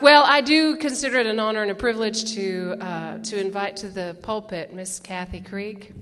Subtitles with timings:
[0.00, 3.88] Well, I do consider it an honor and a privilege to, uh, to invite to
[3.88, 5.92] the pulpit Miss Kathy Creek.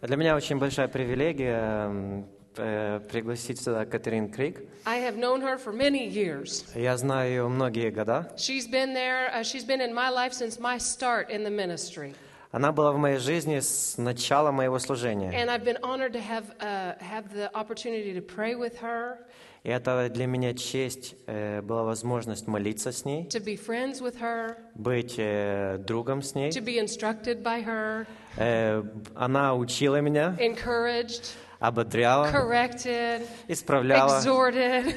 [0.00, 2.26] Для меня очень большая привилегия м,
[2.56, 4.62] э, пригласить сюда Катерин Крик.
[4.86, 6.64] I have known her for many years.
[6.74, 8.32] Я знаю ее многие года.
[8.38, 12.14] She's been there, uh, she's been in my life since my start in the ministry.
[12.52, 15.30] Она была в моей жизни с начала моего служения.
[15.32, 19.18] And I've been honored to have, uh, have the opportunity to pray with her,
[19.66, 24.16] И это для меня честь, э, была возможность молиться с ней, to be friends with
[24.20, 26.50] her, быть э, другом с ней.
[26.50, 28.06] to be instructed by her,
[28.36, 28.84] Э,
[29.16, 34.18] Она учила меня, encouraged, ободряла, corrected, исправляла.
[34.20, 34.94] exhorted,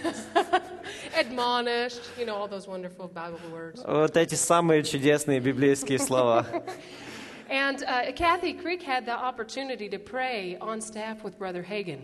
[1.20, 3.84] admonished, you know, all those wonderful Bible words.
[3.84, 6.46] Вот эти самые чудесные библейские слова.
[7.50, 12.02] And uh, Kathy Creek had the opportunity to pray on staff with Brother Hagan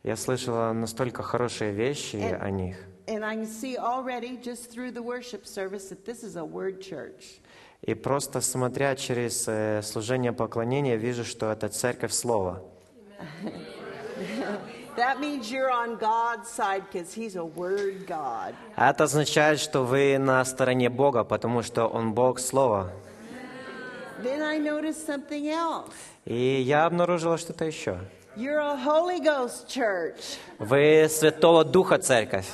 [0.03, 2.37] Я слышала настолько хорошие вещи Э.
[2.37, 2.77] о них.
[3.07, 6.81] And I can see already just through the worship service that this is a word
[6.81, 7.39] church.
[7.81, 12.61] И просто смотря через э, служение поклонения, вижу, что это церковь слова.
[14.95, 18.53] That means you're on God's side because He's a word God.
[18.75, 22.91] А это означает, что вы на стороне Бога, потому что Он Бог слова.
[24.21, 25.91] Then I noticed something else.
[26.25, 27.97] И я обнаружила что-то еще.
[28.37, 30.37] You're a Holy Ghost church.
[30.59, 32.47] Вы Святого Духа церковь.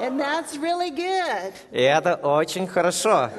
[0.00, 3.30] And that's really good И это очень хорошо,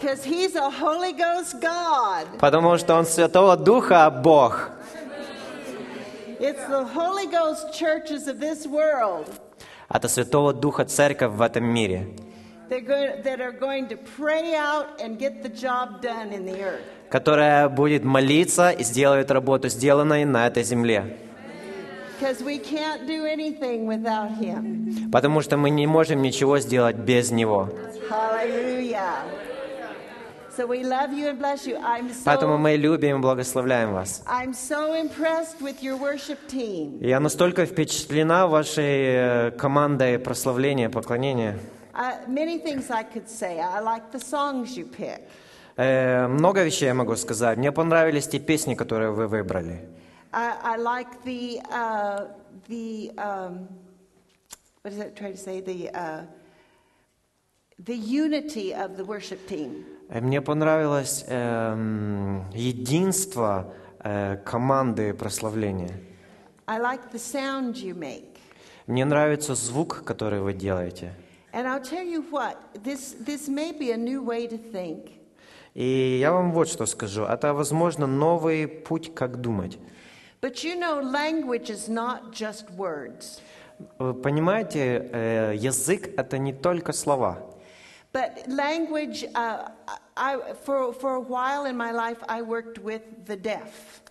[0.00, 2.26] because He's a Holy Ghost God.
[2.38, 4.70] потому что Он Святого Духа Бог.
[6.40, 9.26] It's the Holy Ghost churches of this world
[9.92, 12.06] Это Святого Духа церковь в этом мире,
[17.10, 21.16] которая будет молиться и сделает работу сделанной на этой земле.
[25.12, 27.68] Потому что мы не можем ничего сделать без Него.
[28.10, 29.24] Hallelujah.
[30.56, 31.78] So we love you and bless you.
[31.80, 34.22] I'm Поэтому мы любим и благословляем вас.
[37.00, 41.56] Я настолько впечатлена вашей э, командой прославления, поклонения.
[45.76, 47.56] Много вещей я могу сказать.
[47.56, 49.88] Мне понравились те песни, которые вы выбрали.
[50.32, 52.26] I, I like the uh,
[52.68, 53.68] the um,
[54.82, 55.60] what does that try to say?
[55.60, 56.22] The uh,
[57.78, 59.84] the unity of the worship team.
[60.08, 65.90] Э, Мне понравилось эм, единство э, команды прославления.
[66.66, 68.38] I like the sound you make.
[68.86, 71.12] Мне нравится звук, который вы делаете.
[71.52, 75.10] And I'll tell you what, this, this may be a new way to think.
[75.74, 77.22] И я вам вот что скажу.
[77.22, 79.78] Это, возможно, новый путь, как думать.
[80.41, 83.41] But you know, language is not just words,
[83.99, 87.39] Вы понимаете, э, язык — это не только слова.
[88.13, 89.69] But language, uh,
[90.15, 94.01] I, for, for a while in my life, I worked with the deaf.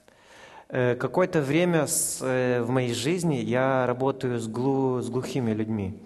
[0.69, 5.99] Э, Какое-то время с- э, в моей жизни я работаю с, глу- с глухими людьми.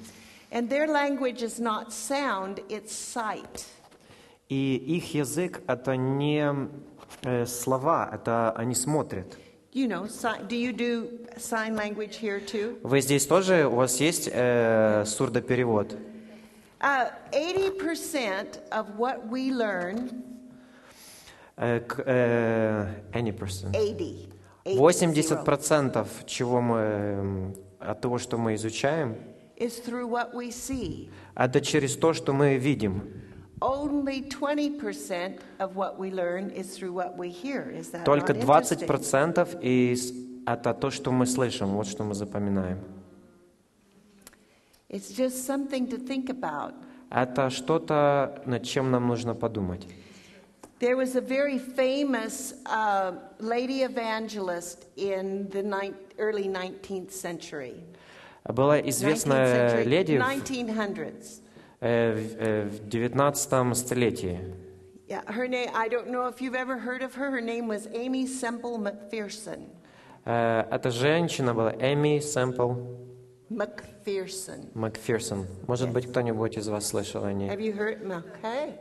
[0.52, 3.66] And their language is not sound, it's sight.
[4.49, 6.46] И их язык — это не
[7.25, 9.37] э, слова, это они смотрят.
[9.73, 10.05] You know,
[10.47, 12.77] do you do sign language here too?
[12.83, 15.97] Вы здесь тоже, у вас есть э, сурдоперевод?
[16.79, 20.21] Uh, 80% of what we learn,
[21.57, 21.81] э,
[23.13, 23.71] any person.
[23.71, 24.29] 80.
[24.65, 29.15] 80% чего мы, эм, от того, что мы изучаем,
[29.57, 31.09] is through what we see.
[31.35, 33.23] это через то, что мы видим.
[33.63, 37.71] Only 20% of what we learn is through what we hear.
[37.71, 38.88] Is that Только not interesting?
[38.88, 40.12] 20% из
[40.45, 42.80] это то, что мы слышим, вот что мы запоминаем.
[44.89, 46.74] It's just something to think about.
[47.10, 49.88] Это что-то, над чем нам нужно подумать.
[50.80, 57.75] There was a very famous uh, lady evangelist in the early 19th century.
[58.44, 61.39] Была 19th известная леди в, 1900s.
[61.39, 61.43] э,
[61.83, 64.39] в, э, в 19 столетии.
[65.07, 67.30] Yeah, her name, I don't know if you've ever heard of her.
[67.30, 69.68] Her name was Amy Semple McPherson.
[70.25, 72.74] Э, Эта женщина была Эми Сэмпл
[73.50, 74.69] McPherson.
[74.74, 75.45] Макферсон.
[75.68, 77.50] Может быть, кто-нибудь из вас слышал о ней?
[77.50, 78.01] Have you heard?
[78.01, 78.74] Okay.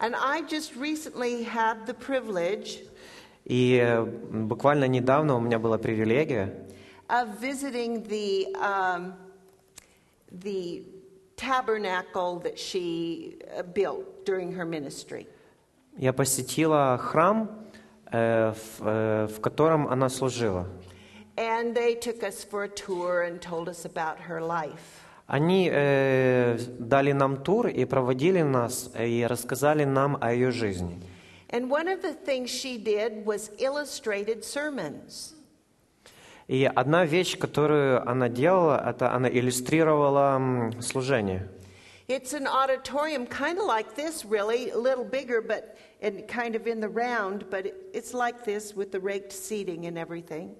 [0.00, 2.80] And I just recently had the privilege
[3.44, 6.54] И э, буквально недавно у меня была привилегия
[7.10, 9.12] of visiting the, um,
[10.32, 10.82] the
[11.35, 15.27] tabernacle that she uh, built during her ministry.
[15.97, 17.49] Я посетила храм,
[18.11, 20.67] э, в, э, в котором она служила.
[21.35, 25.05] And they took us for a tour and told us about her life.
[25.27, 30.99] Они э, дали нам тур и проводили нас э, и рассказали нам о ее жизни.
[31.49, 35.32] And one of the things she did was illustrated sermons.
[36.46, 41.48] И одна вещь, которую она делала, это она иллюстрировала служение.
[42.06, 46.66] It's an auditorium kind of like this, really, a little bigger, but and kind of
[46.66, 50.54] in the round, but it, it's like this with the raked seating and everything.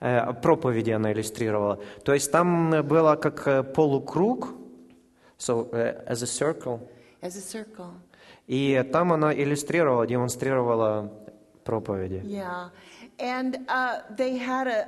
[0.00, 1.78] Э, проповеди она иллюстрировала.
[2.02, 4.54] То есть там э, было как э, полукруг,
[5.38, 6.80] so, э, as a circle,
[7.20, 7.90] As a circle.
[8.46, 11.12] и там она иллюстрировала, демонстрировала
[11.64, 12.22] проповеди.
[12.24, 12.70] Yeah.
[13.18, 14.86] And uh, they had a,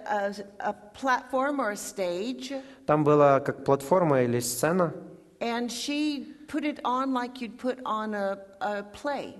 [0.60, 2.52] a, a platform or a stage,
[2.86, 4.92] Там была как платформа или сцена,
[5.40, 9.34] and she put it on like you'd put on a, a play.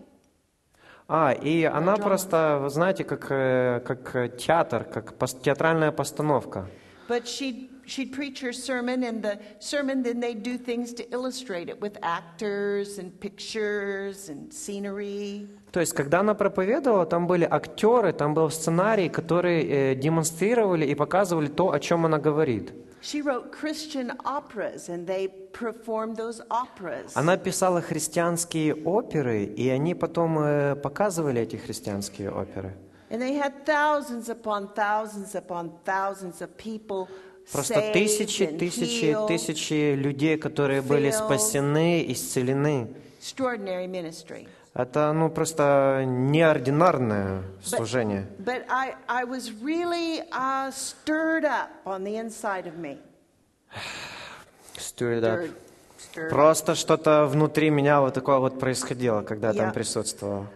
[1.06, 2.02] А, и она драма.
[2.02, 6.66] просто, вы знаете, как, э, как э, театр, как пос- театральная постановка.
[7.08, 11.68] But she'd, she'd preach her sermon, and the sermon, then they'd do things to illustrate
[11.68, 15.48] it with actors and pictures and scenery.
[15.72, 20.94] То есть, когда она проповедовала, там были актеры, там был сценарий, которые э, демонстрировали и
[20.94, 22.72] показывали то, о чем она говорит.
[23.00, 27.12] She wrote Christian operas, and they performed those operas.
[27.14, 32.74] Она писала христианские оперы, и они потом э, показывали эти христианские оперы.
[33.10, 37.08] And they had thousands upon thousands upon thousands of people
[37.52, 42.88] Просто тысячи, тысячи, тысячи людей, которые были спасены, исцелены.
[44.74, 48.26] Это, ну, просто неординарное служение.
[48.38, 51.70] But I, I was really uh, stirred up
[56.30, 59.74] Просто что-то внутри меня вот такое вот происходило, когда я там Yeah.
[59.74, 60.46] присутствовал.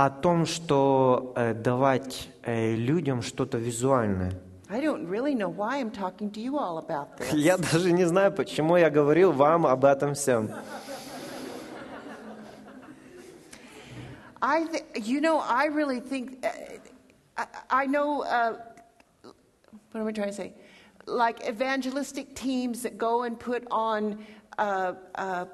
[0.00, 4.32] О том, что э, давать э, людям что-то визуальное.
[4.70, 7.32] I don't really know why I'm talking to you all about this.
[7.34, 10.50] Я даже не знаю, почему я говорил вам об этом всем.
[14.40, 16.50] I, th- you know, I really think, uh,
[17.36, 18.52] I, I know, uh,
[19.90, 20.52] what am I trying to say?
[21.06, 24.24] Like evangelistic teams that go and put on
[24.58, 25.46] uh, uh.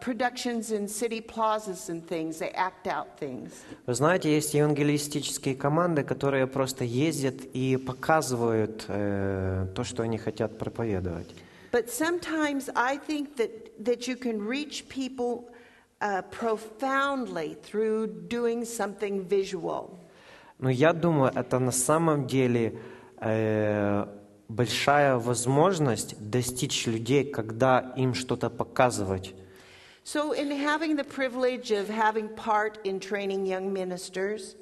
[3.87, 10.59] Вы знаете, есть евангелистические команды, которые просто ездят и показывают э, то, что они хотят
[10.59, 11.35] проповедовать.
[11.71, 13.51] But sometimes I think that,
[13.85, 15.51] that you can reach people
[16.01, 19.99] uh, profoundly through doing something visual.
[20.59, 22.79] Но я думаю, это на самом деле
[23.21, 24.07] э,
[24.49, 29.35] большая возможность достичь людей, когда им что-то показывать.
[30.05, 34.57] So, in having the privilege of having part in training young ministers,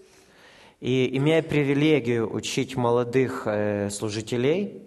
[0.80, 4.82] И имея привилегию учить молодых э, служителей,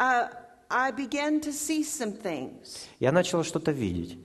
[0.00, 0.28] uh,
[0.68, 2.88] I began to see some things.
[2.98, 4.18] Я начал что-то видеть.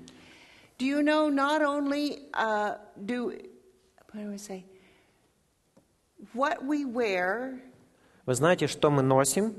[0.80, 3.34] Do you know not only uh, do,
[4.12, 4.66] what do I say?
[6.34, 7.60] What we wear
[8.26, 9.54] Вы знаете, что мы носим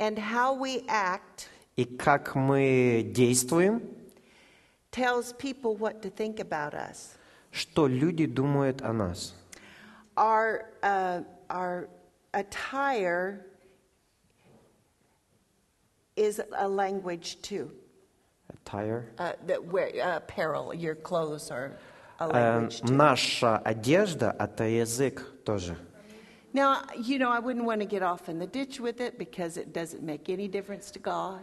[0.00, 3.82] and how we act и как мы действуем,
[4.90, 7.16] tells people what to think about us.
[7.52, 9.34] что люди думают о нас.
[10.16, 11.88] Our, uh, our
[12.32, 13.44] attire
[16.16, 17.70] is a language too.
[18.48, 19.10] Attire.
[19.18, 21.72] Uh, that wear, uh, apparel, your clothes are
[22.20, 22.92] a Э, language too.
[22.92, 25.76] наша одежда – это язык тоже.
[26.52, 29.56] Now, you know, I wouldn't want to get off in the ditch with it because
[29.58, 31.40] it doesn't make any difference to God.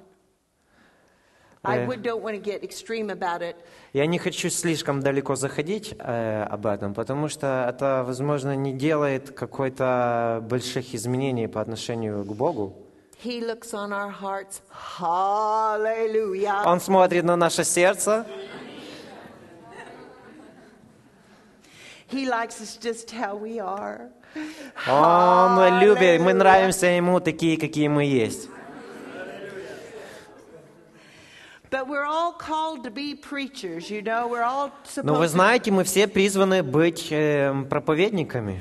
[1.65, 1.85] I Eh.
[1.87, 3.55] would, don't want to get extreme about it.
[3.93, 9.31] Я не хочу слишком далеко заходить э, об этом, потому что это, возможно, не делает
[9.31, 12.73] какой-то больших изменений по отношению к Богу.
[13.23, 14.61] He looks on our hearts.
[14.99, 16.63] Hallelujah.
[16.65, 18.25] Он смотрит на наше сердце,
[22.09, 24.11] He likes us just how we are.
[24.88, 28.48] Он любит, мы нравимся Ему такие, какие мы есть.
[35.02, 38.60] Но вы знаете, мы все призваны быть э, проповедниками.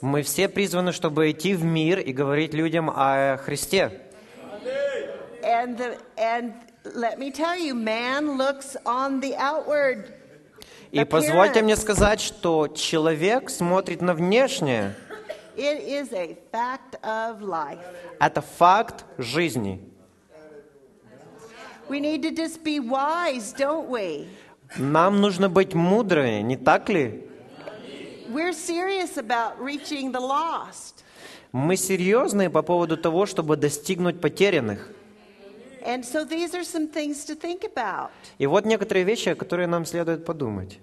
[0.00, 4.00] Мы все призваны, чтобы идти в мир и говорить людям о Христе.
[5.42, 6.54] And the, and
[6.94, 10.14] let me tell you, man looks on the outward.
[10.94, 14.94] И позвольте мне сказать, что человек смотрит на внешнее.
[18.20, 19.80] Это факт жизни.
[21.88, 24.28] We need to just be wise, don't we?
[24.78, 27.28] Нам нужно быть мудрыми, не так ли?
[28.28, 31.04] We're serious about reaching the lost.
[31.52, 34.88] Мы серьезные по поводу того, чтобы достигнуть потерянных.
[38.38, 40.78] И вот некоторые вещи, о которых нам следует подумать.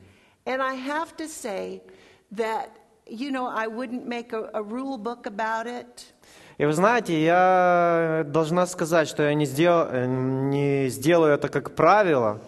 [0.45, 1.81] And I have to say
[2.35, 2.69] that,
[3.05, 6.05] you know, I wouldn't make a, a rule book about it.
[6.57, 11.75] И вы знаете, я должна сказать, что я не, сдел- э, не сделаю это как
[11.75, 12.39] правило.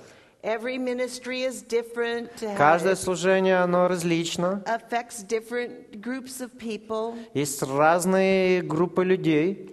[0.43, 2.29] Every ministry is different.
[2.57, 4.62] Каждое служение, оно различно.
[4.65, 7.15] affects different groups of people.
[7.33, 9.69] Есть разные группы людей.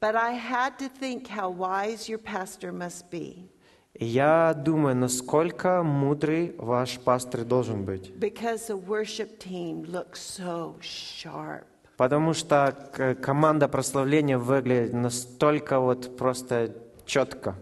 [0.00, 3.48] But I had to think how wise your pastor must be.
[3.92, 8.10] И я думаю, насколько мудрый ваш пастор должен быть.
[8.18, 11.64] Because the worship team looks so sharp.
[11.98, 17.56] Потому что к- команда прославления выглядит настолько вот просто четко.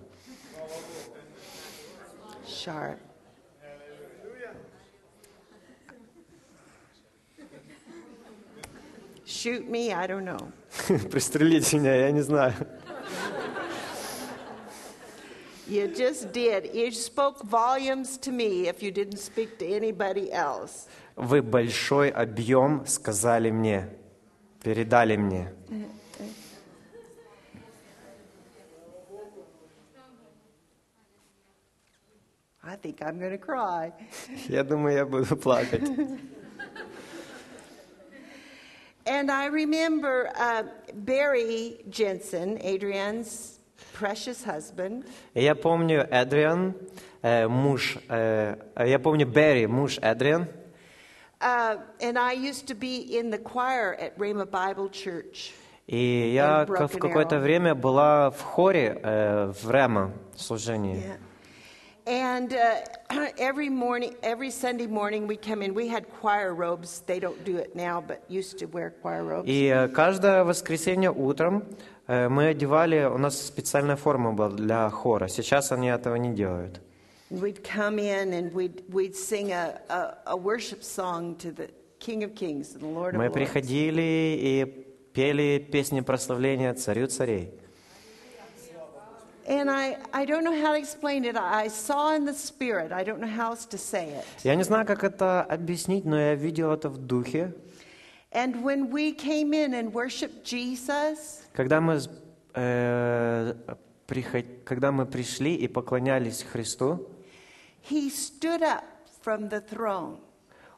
[2.46, 2.98] Sharp.
[9.38, 10.50] Shoot me, I don't know.
[11.10, 12.54] Пристрелите меня, я не знаю.
[15.68, 16.74] You just did.
[16.74, 20.88] You spoke volumes to me if you didn't speak to anybody else.
[21.14, 23.88] Вы большой объем сказали мне,
[24.60, 25.52] передали мне.
[32.64, 33.92] I think I'm going to cry.
[34.48, 35.88] Я думаю, я буду плакать.
[39.07, 43.59] And I remember uh, Barry Jensen, Adrian's
[43.93, 45.03] precious husband.
[45.33, 46.73] И Я помню Эдриан,
[47.21, 50.47] э, муж, э, я помню Берри, муж Эдриан.
[51.41, 55.51] Uh, and I used to be in the choir at Rhema Bible Church.
[55.87, 57.41] И я And ка- в Broken какое-то Arrow.
[57.41, 61.03] время была в хоре э, в Рема служении.
[62.07, 62.37] Yeah.
[62.37, 65.73] And uh, every morning, every Sunday morning, we come in.
[65.73, 67.01] We had choir robes.
[67.05, 69.47] They don't do it now, but used to wear choir robes.
[69.47, 71.63] И э, каждое воскресенье утром
[72.07, 75.29] э, мы одевали, у нас специальная форма была для хора.
[75.29, 76.81] Сейчас они этого не делают.
[77.31, 81.69] And we'd come in and we'd, we'd sing a, a, a worship song to the
[81.99, 83.33] King of Kings and the Lord of Мы Lords.
[83.33, 87.53] приходили и пели песни прославления царю царей.
[89.47, 91.35] And I, I don't know how to explain it.
[91.35, 92.91] I I saw in the spirit.
[92.93, 94.25] I don't know how else to say it.
[94.43, 97.53] Я не знаю, как это объяснить, но я видел это в духе.
[98.31, 102.09] And when we came in and worshiped Jesus, Когда мы, с-
[102.55, 103.53] э,
[104.07, 107.05] приход- когда мы пришли и поклонялись Христу,
[107.89, 108.83] he stood up
[109.23, 110.19] from the throne.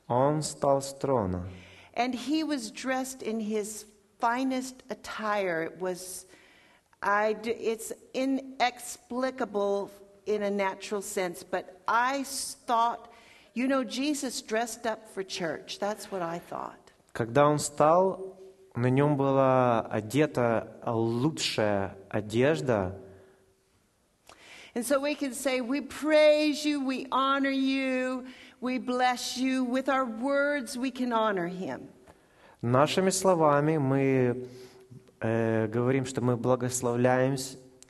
[0.07, 1.47] Он встал с трона.
[1.95, 3.85] And he was dressed in his
[4.19, 5.63] finest attire.
[5.63, 6.25] It was,
[7.01, 9.91] I, d- it's inexplicable
[10.25, 13.11] in a natural sense, but I s- thought,
[13.53, 15.79] you know, Jesus dressed up for church.
[15.79, 16.79] That's what I thought.
[17.13, 18.35] Когда Он встал,
[18.75, 22.95] на нем была одета лучшая одежда,
[24.77, 28.25] And so we can say, We praise you, we honor you,
[28.59, 29.63] we bless you.
[29.63, 31.87] With our words, we can honor him.
[32.61, 34.47] Нашими словами мы
[35.20, 37.36] э, говорим, что мы благословляем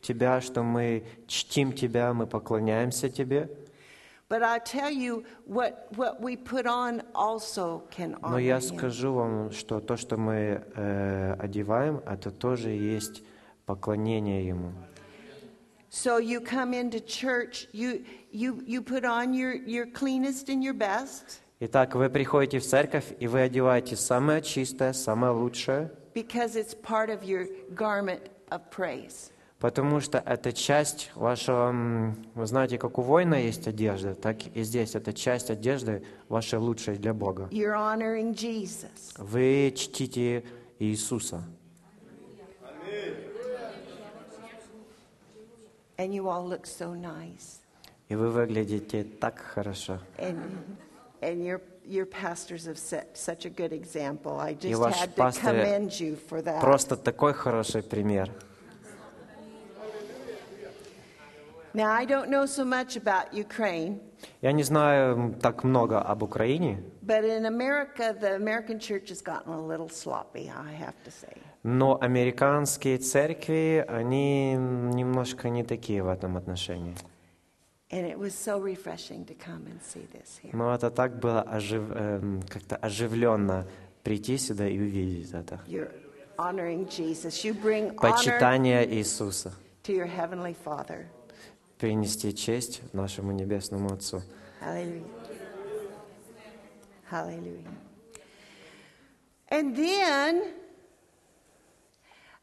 [0.00, 3.50] Тебя, что мы чтим Тебя, мы поклоняемся Тебе.
[4.28, 9.50] But I tell you, what, what we put on also can Но я скажу вам,
[9.50, 13.24] что то, что мы э, одеваем, это тоже есть
[13.66, 14.72] поклонение Ему.
[15.90, 20.74] So you come into church, you, you, you put on your, your cleanest and your
[20.74, 26.74] best Итак, вы приходите в церковь, и вы одеваете самое чистое, самое лучшее, because it's
[26.74, 29.30] part of your garment of praise.
[29.60, 32.14] потому что это часть вашего...
[32.34, 36.96] Вы знаете, как у воина есть одежда, так и здесь это часть одежды вашей лучшей
[36.96, 37.48] для Бога.
[37.50, 39.12] You're honoring Jesus.
[39.18, 40.44] Вы чтите
[40.78, 41.44] Иисуса.
[45.98, 47.60] And you all look so nice.
[48.08, 50.00] И вы выглядите так хорошо.
[50.16, 50.40] And,
[51.20, 54.38] and your, your pastors have set such a good example.
[54.38, 56.60] I И just ваши had to commend you for that.
[56.60, 58.30] Просто такой хороший пример.
[61.72, 64.00] Now, I don't know so much about Ukraine,
[64.42, 69.52] Я не знаю так много об Украине, but in America, the American church has gotten
[69.52, 71.36] a little sloppy, I have to say.
[71.62, 76.96] но американские церкви, они немножко не такие в этом отношении.
[80.53, 83.65] Но это так было ожив- эм, как-то оживленно
[84.03, 85.59] прийти сюда и увидеть это.
[85.67, 85.91] You're
[86.37, 87.43] honoring Jesus.
[87.43, 89.53] You bring honor Почитание Иисуса.
[89.83, 91.07] to your heavenly Father.
[91.79, 94.21] Принести честь нашему Небесному Отцу.
[94.61, 95.03] Hallelujah.
[97.09, 97.71] Hallelujah.
[99.49, 100.53] And then,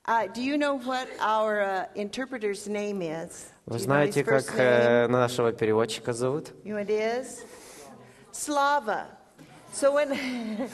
[0.06, 3.50] uh, do you know what our uh, interpreter's name is?
[3.67, 6.53] Вы знаете, как э, нашего переводчика зовут?
[6.63, 7.43] You know it is?
[8.31, 9.07] Slava.
[9.73, 10.17] So when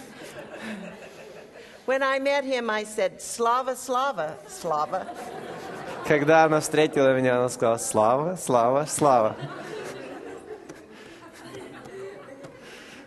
[1.88, 5.08] when I met him, I said, Slava, Slava, Slava.
[6.08, 9.36] Когда она встретила меня, она сказала «Слава, слава, слава».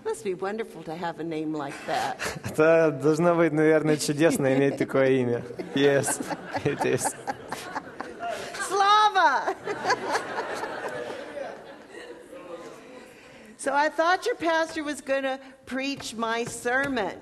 [0.04, 2.16] Must be wonderful to have a name like that.
[2.44, 5.44] Это должно быть, наверное, чудесно иметь такое имя.
[5.76, 6.20] Yes,
[6.64, 7.14] it is.
[9.16, 9.54] Jehovah.
[13.56, 17.12] so I thought your pastor was going to preach my sermon.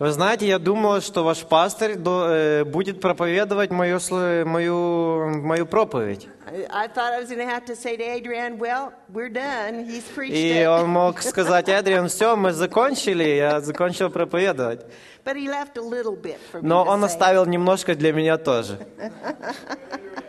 [0.00, 4.00] Вы знаете, я думала, что ваш пастор э, будет проповедовать мою,
[4.44, 6.26] мою, мою проповедь.
[10.28, 14.84] И он мог сказать, "Адриан, все, мы закончили, я закончил проповедовать.
[16.60, 18.78] Но он оставил немножко для меня тоже.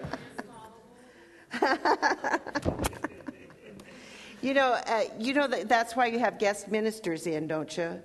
[4.42, 8.00] You know, uh, you know that that's why you have guest ministers in, don't you?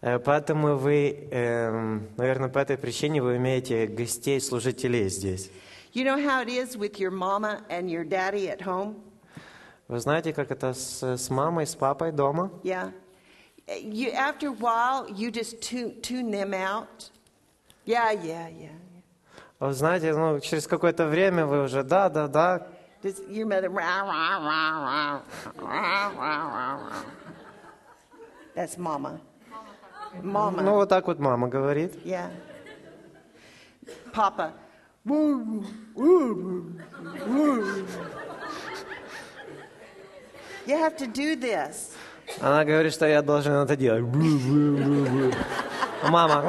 [0.00, 5.50] Э, Поэтому вы, эм, наверное, по этой причине вы имеете гостей, служителей здесь.
[5.94, 8.96] You know how it is with your mama and your daddy at home?
[9.86, 12.50] Вы знаете, как это с, с мамой, с папой дома?
[12.64, 12.90] Yeah.
[13.68, 17.10] Uh, You, after a while, you just tune, tune them out.
[17.84, 18.70] Yeah, yeah, yeah.
[19.59, 22.67] Вы знаете, ну, через какое-то время вы уже да, да, да.
[28.55, 29.19] That's mama.
[30.23, 30.61] Mama.
[30.63, 31.93] Ну, вот так вот мама говорит.
[32.05, 32.29] Yeah.
[34.13, 34.53] Papa.
[35.05, 35.63] You
[40.67, 41.93] have to do this.
[42.41, 44.03] Она говорит, что я должен это делать.
[46.09, 46.41] Мама.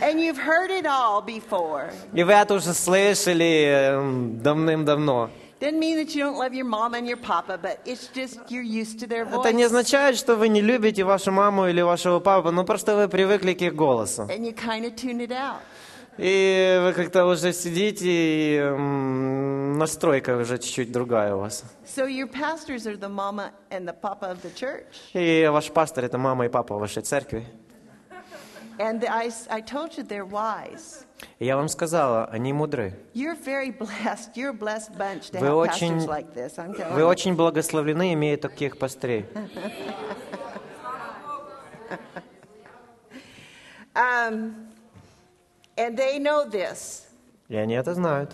[0.00, 1.90] And you've heard it all before.
[2.12, 5.30] И вы это уже слышали эм, давным-давно.
[5.60, 5.72] Это
[9.52, 13.54] не означает, что вы не любите вашу маму или вашего папу, но просто вы привыкли
[13.54, 14.22] к их голосу.
[14.22, 15.56] And you kind of tune it out.
[16.16, 21.64] И вы как-то уже сидите, и эм, настройка уже чуть-чуть другая у вас.
[21.86, 24.86] So your pastors are the mama and the papa of the church?
[25.12, 27.46] И ваш пастор— это мама и папа вашей церкви.
[28.79, 31.05] And I, I told you they're wise.
[31.39, 32.93] И я вам сказала, они мудры.
[33.13, 34.35] You're very blessed.
[34.35, 36.57] You're a blessed bunch to Вы have очень, pastors like this.
[36.57, 37.07] I'm telling вы you.
[37.07, 39.25] очень благословлены, имея таких пастырей.
[43.95, 44.67] Um,
[45.77, 47.05] and they know this.
[47.49, 48.31] И они это знают.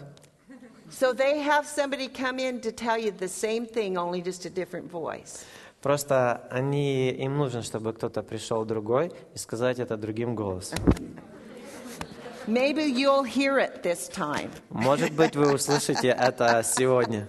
[0.89, 4.49] So they have somebody come in to tell you the same thing, only just a
[4.49, 5.45] different voice.
[5.84, 10.78] Просто они, им нужно, чтобы кто-то пришел другой и сказать это другим голосом.
[12.46, 14.50] Maybe you'll hear it this time.
[14.70, 17.28] Может быть, вы услышите это сегодня.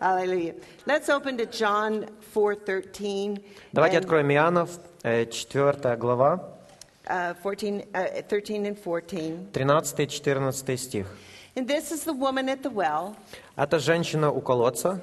[0.00, 0.54] Hallelujah.
[0.86, 3.44] Let's open to John 4:13.
[3.72, 4.70] Давайте откроем Иоаннов,
[5.02, 6.56] 4 глава,
[7.04, 9.50] uh, 14, uh, 13 and 14.
[9.52, 11.06] 13-14 стих.
[11.54, 13.14] And this is the woman at the well,
[13.56, 15.02] Это женщина у колодца,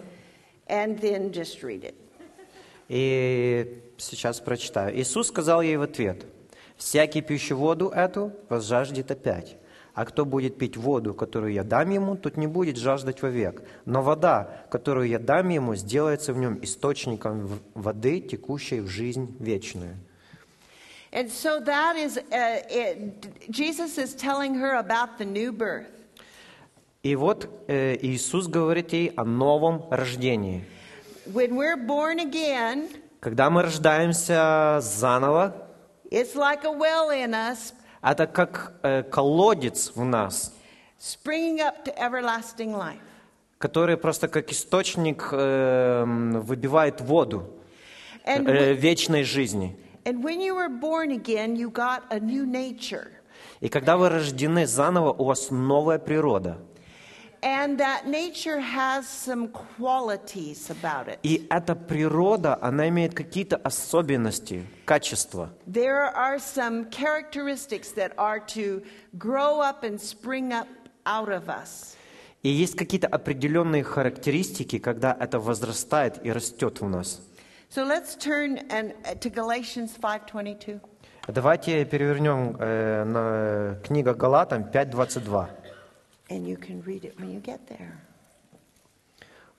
[0.71, 1.95] and then just read it.
[2.87, 4.99] и сейчас прочитаю.
[4.99, 6.25] Иисус сказал ей в ответ,
[6.75, 9.55] «Всякий пьющий воду эту возжаждет опять,
[9.93, 13.61] а кто будет пить воду, которую я дам ему, тот не будет жаждать вовек.
[13.85, 19.95] Но вода, которую я дам ему, сделается в нем источником воды, текущей в жизнь вечную».
[21.13, 26.00] And so that is, uh, it, Jesus is telling her about the new birth.
[27.03, 30.63] И вот э, Иисус говорит ей о новом рождении.
[31.25, 35.55] When we're born again, Когда мы рождаемся заново,
[36.11, 40.53] it's like a well in us, это как э, колодец в нас,
[40.99, 42.99] springing up to everlasting life.
[43.57, 47.47] который просто как источник э, выбивает воду
[48.25, 49.75] And, э, вечной жизни.
[50.05, 53.07] and when you were born again, you got a new nature.
[53.59, 56.57] И когда вы рождены заново, у вас новая природа.
[61.23, 65.49] И эта природа, она имеет какие-то особенности, качества.
[65.65, 68.83] There are some characteristics that are to
[69.17, 70.67] grow up and spring up
[71.05, 71.95] out of us.
[72.43, 77.21] И есть какие-то определенные характеристики, когда это возрастает и растет в нас.
[77.69, 80.79] So let's turn and, uh, to Galatians 5:22.
[81.27, 85.47] Давайте перевернем э, на книга Галатам 5.22.
[86.31, 87.99] And you can read it when you get there.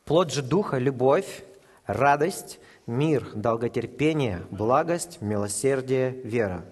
[0.07, 1.45] Плод же Духа– любовь,
[1.87, 6.65] радость, мир, долготерпение, благость, милосердие, вера.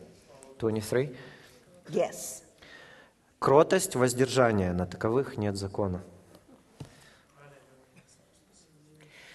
[0.59, 1.15] 23.
[1.89, 2.43] Yes.
[3.39, 6.03] Кротость, воздержание, на таковых нет закона.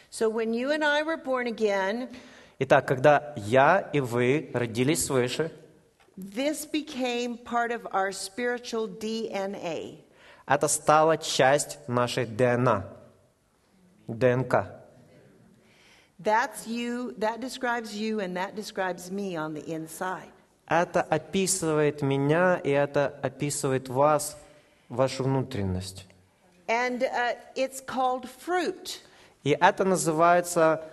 [0.09, 2.09] So when you and I were born again,
[2.57, 5.51] Итак, когда я и вы родились свыше,
[6.17, 10.04] this became part of our spiritual DNA.
[10.45, 12.85] Это стало часть нашей ДНК.
[14.07, 14.71] ДНК.
[16.17, 20.31] That's you, that describes you, and that describes me on the inside.
[20.67, 24.37] Это описывает меня, и это описывает вас,
[24.89, 26.05] вашу внутренность.
[26.67, 29.01] And uh, it's called fruit.
[29.43, 30.83] И это называется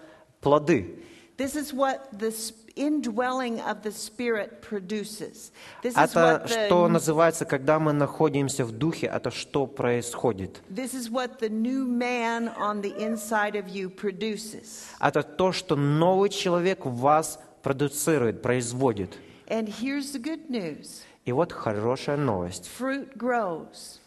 [0.41, 1.03] плоды.
[1.39, 5.51] This is what the s- indwelling of the Spirit produces.
[5.83, 10.61] This is Это what что the, называется, когда мы находимся в духе, это что происходит.
[10.71, 14.85] this is what the new man on the inside of you produces.
[15.01, 19.17] Это то, что новый человек в вас продуцирует, производит.
[19.49, 22.69] And here's the good news И вот хорошая новость.
[22.79, 23.99] fruit grows.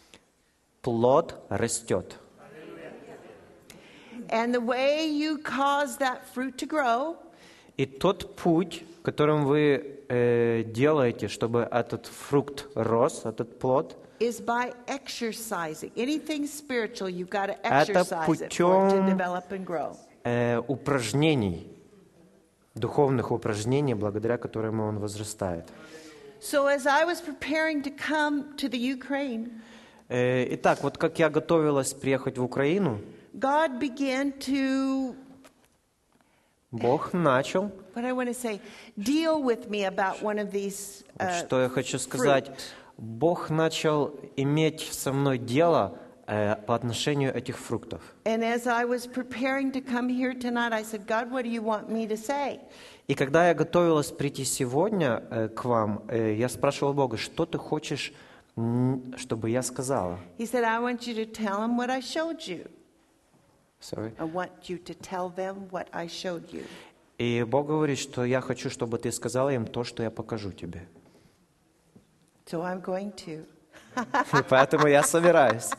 [0.82, 2.18] Плод растет.
[4.30, 7.16] And the way you cause that fruit to grow
[7.76, 14.72] И тот путь, которым вы э, делаете, чтобы этот фрукт рос, этот плод, is by
[14.86, 15.90] exercising.
[15.94, 19.94] Anything spiritual, you've got to exercise it for it to develop and grow.
[20.24, 21.68] э, упражнений,
[22.74, 25.66] духовных упражнений, благодаря которым он возрастает.
[26.40, 29.50] So as I was preparing to come to the Ukraine,
[30.08, 33.00] Э, итак, вот как я готовилась приехать в Украину,
[33.38, 35.14] God began to,
[36.72, 38.60] Бог начал, what I want to say,
[38.98, 41.04] deal with me about one of these.
[41.18, 42.50] вот uh, что я хочу сказать,
[42.96, 48.00] Бог начал иметь со мной дело э, по отношению этих фруктов.
[48.24, 51.62] and as I was preparing to come here tonight, I said, God, what do you
[51.62, 52.60] want me to say?
[53.06, 57.58] И когда я готовилась прийти сегодня э, к вам, э, я спрашивал Бога, что ты
[57.58, 58.12] хочешь,
[59.16, 60.18] чтобы я сказала?
[60.38, 62.66] He said, I want you to tell them what I showed you.
[63.80, 64.12] Sorry.
[64.18, 66.64] I want you to tell them what I showed you.
[67.18, 70.86] И Бог говорит, что я хочу, чтобы ты сказала им то, что я покажу тебе.
[72.46, 73.46] So I'm going to.
[74.38, 75.70] И поэтому я собираюсь.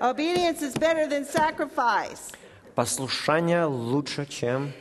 [0.00, 2.32] Obedience is better than sacrifice.
[2.74, 4.72] Послушание лучше, чем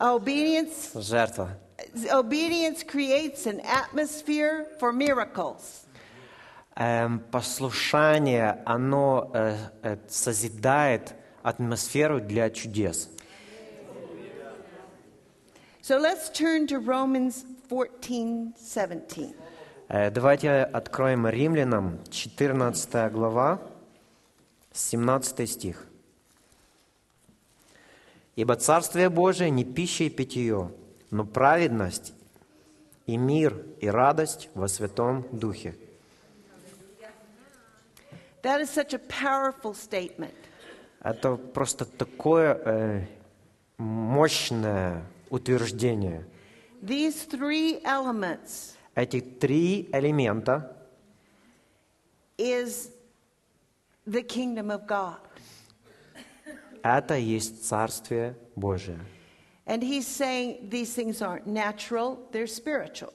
[0.00, 1.50] Obedience, жертва.
[2.12, 5.83] obedience creates an atmosphere for miracles.
[6.76, 13.10] Эм, послушание, оно э, э, созидает атмосферу для чудес.
[15.82, 19.36] So let's turn to Romans 14, 17.
[19.88, 23.62] Э, давайте откроем Римлянам 14 глава,
[24.72, 25.86] 17 стих.
[28.34, 30.72] Ибо Царствие Божие не пища и питье,
[31.12, 32.14] но праведность
[33.06, 35.76] и мир и радость во Святом Духе.
[38.44, 40.34] That is such a powerful statement.
[41.02, 43.06] Это просто такое э,
[43.78, 46.24] мощное утверждение.
[46.82, 50.76] These three elements Эти три элемента
[52.38, 52.90] is
[54.06, 55.18] the kingdom of God.–
[56.84, 59.00] это есть Царствие Божие.
[59.66, 63.12] And he's saying these things aren't natural, they're spiritual.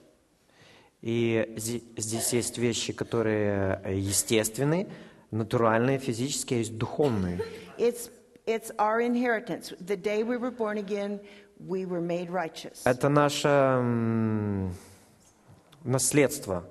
[1.02, 1.56] И
[1.96, 4.89] здесь есть вещи, которые э, естественные,
[5.32, 7.39] натуральные, физические, а есть духовные.
[7.78, 8.10] It's,
[8.46, 9.74] it's our inheritance.
[9.80, 11.20] The day we were born again,
[11.60, 12.82] we were made righteous.
[12.86, 14.72] Это наше
[15.84, 16.65] наследство,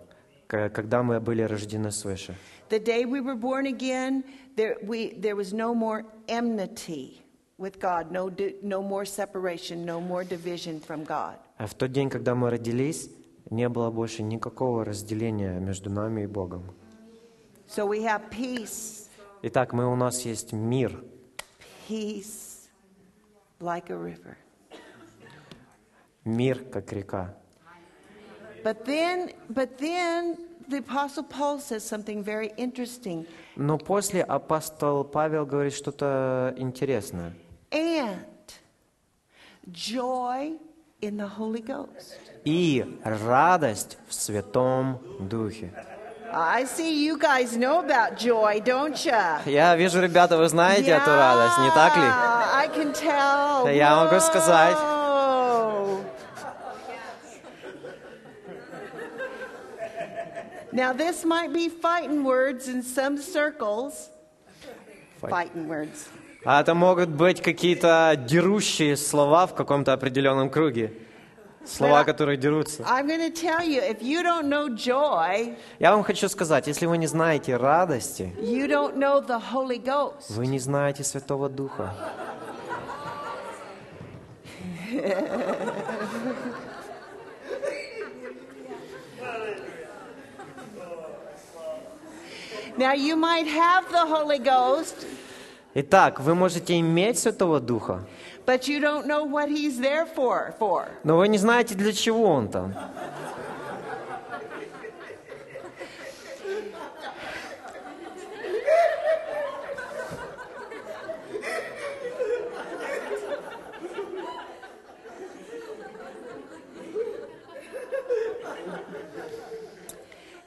[0.47, 2.35] когда мы были рождены свыше.
[2.71, 4.25] The day we were born again,
[4.57, 7.23] there, we, there was no more enmity
[7.57, 8.31] with God, no,
[8.62, 11.37] no more separation, no more division from God.
[11.57, 13.11] А в тот день, когда мы родились,
[13.51, 16.64] не было больше никакого разделения между нами и Богом.
[17.68, 19.09] So we have peace,
[19.42, 21.04] Итак, мы, у нас есть мир,
[21.87, 22.68] peace
[23.61, 24.37] like a river.
[26.24, 27.35] мир как река.
[28.64, 33.26] But then, but then the Apostle Paul says something very interesting.
[33.57, 37.35] Но после апостол Павел говорит что-то интересное.
[37.70, 38.24] And
[39.70, 40.59] joy
[41.02, 42.16] in the Holy Ghost.
[42.44, 45.70] И радость в Святом Духе.
[46.33, 49.12] I see you guys know about joy, don't you?
[49.47, 52.03] Я вижу, ребята, вы знаете эту радость, не так ли?
[52.03, 53.75] I can tell.
[53.75, 54.77] Я могу сказать.
[60.71, 64.11] Now, this might be fighting words in some circles.
[65.23, 66.09] Fighting words.
[66.45, 70.93] А это могут быть какие-то дерущие слова в каком-то определенном круге.
[71.64, 72.85] Слова, которые дерутся.
[75.79, 78.33] Я вам хочу сказать, если вы не знаете радости,
[80.31, 81.94] вы не знаете Святого Духа.
[92.79, 95.05] Now, you might have the Holy Ghost,
[95.75, 98.05] Итак, вы можете иметь Святого Духа,
[98.48, 100.54] but you don't know what He's there for.
[100.60, 100.89] for.
[101.04, 102.74] но вы не знаете, для чего Он там.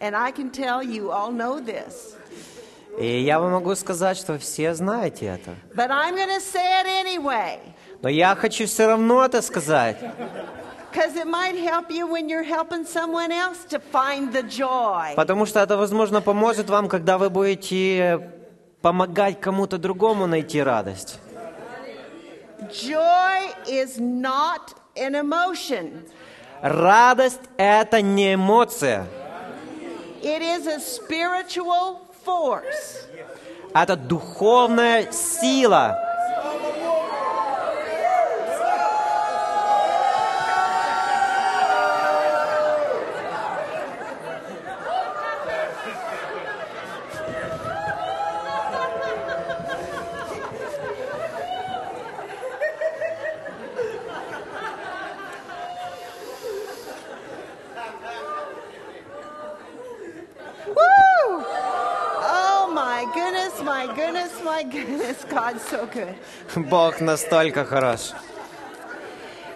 [0.01, 2.17] And I can tell you all know this.
[2.99, 5.55] И я вам могу сказать, что все знаете это.
[5.75, 7.59] But I'm going to say it anyway,
[8.02, 9.98] Но я хочу все равно это сказать,
[15.16, 18.32] потому что это, возможно, поможет вам, когда вы будете
[18.82, 21.20] помогать кому-то другому найти радость.
[22.70, 26.08] Joy is not an emotion,
[26.62, 29.08] Радость– это не эмоция,
[30.22, 33.08] it is a spiritual force.
[33.74, 35.98] это духовная сила.
[60.68, 60.76] Woo!
[62.24, 65.26] Oh my goodness, my goodness, my goodness.
[65.26, 66.16] God's so good.
[66.70, 68.14] Бог настолько хорош.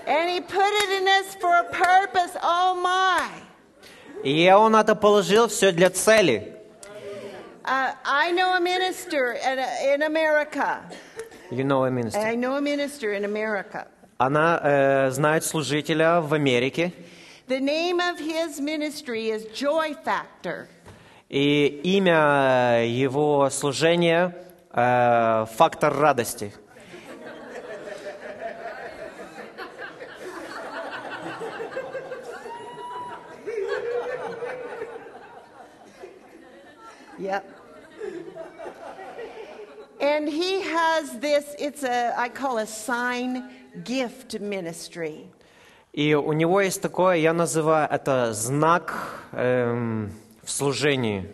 [0.07, 2.37] And He put it in us for a purpose.
[2.41, 3.29] Oh my.
[4.23, 6.53] И Он это положил все для цели.
[7.65, 9.57] Uh, I know a minister in,
[9.93, 10.81] in America.
[11.49, 12.19] You know a minister.
[12.19, 13.87] I know a minister in America.
[14.17, 16.93] Она э, знает служителя в Америке,
[17.47, 20.67] The name of his ministry is Joy Factor.
[21.29, 24.33] и имя его служения
[24.75, 26.53] э, «Фактор радости».
[37.17, 37.43] Yep.
[40.01, 43.49] And he has this, it's a, I call a sign
[43.83, 45.27] gift ministry.
[45.93, 50.11] И у него есть такое, я называю это знак эм,
[50.43, 51.25] в служении.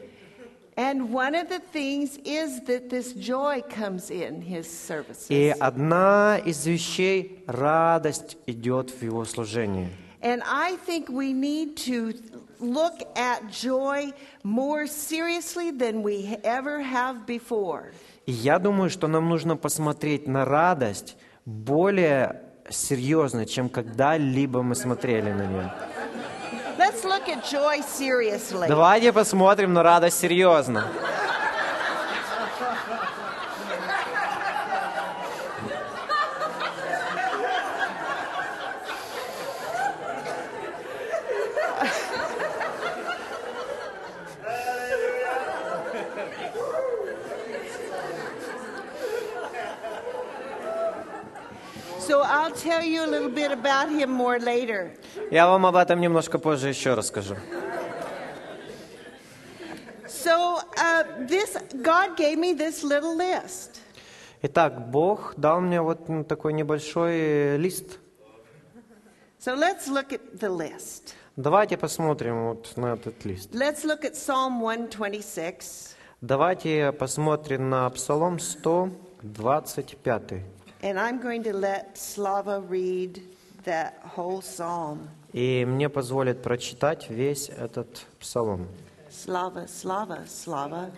[5.30, 9.90] И одна из вещей– радость идет в его служении.
[10.22, 12.14] And I think we need to
[12.60, 17.92] look at joy more seriously than we ever have before.
[18.28, 25.32] И я думаю, что нам нужно посмотреть на радость более серьезно, чем когда-либо мы смотрели
[25.32, 25.74] на нее.
[26.78, 27.11] Let's look at joy seriously.
[28.68, 30.88] Давайте посмотрим на радость серьезно.
[52.12, 54.92] So I'll tell you a little bit about him more later.
[55.32, 57.36] Я вам об этом немножко позже еще расскажу.
[60.08, 63.80] So uh, this God gave me this little list.
[64.44, 68.00] Итак, Бог дал мне вот ну, такой небольшой э, лист.
[69.40, 71.14] So let's look at the list.
[71.36, 73.54] Давайте посмотрим вот на этот лист.
[73.54, 75.96] Let's look at Psalm 126.
[76.22, 80.44] Давайте посмотрим на Псалом 125.
[80.84, 83.22] And I'm going to let Slava read
[83.66, 85.10] that whole psalm.
[85.32, 88.68] И мне позволит прочитать весь этот псалом.
[89.10, 90.92] Slava, Slava, Slava.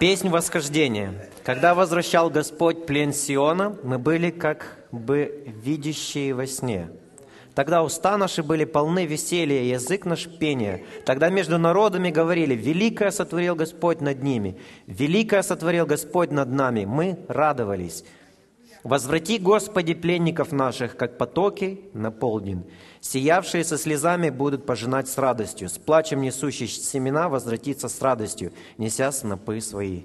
[0.00, 1.30] Песнь восхождения.
[1.44, 6.90] Когда возвращал Господь плен Сиона, мы были как бы видящие во сне.
[7.54, 10.82] Тогда уста наши были полны веселья, язык наш пения.
[11.06, 16.84] Тогда между народами говорили, «Великое сотворил Господь над ними, великое сотворил Господь над нами».
[16.84, 18.04] Мы радовались.
[18.82, 22.64] Возврати, Господи, пленников наших, как потоки на полдень.
[23.00, 25.70] Сиявшие со слезами будут пожинать с радостью.
[25.70, 30.02] С плачем несущий семена возвратится с радостью, неся снопы свои.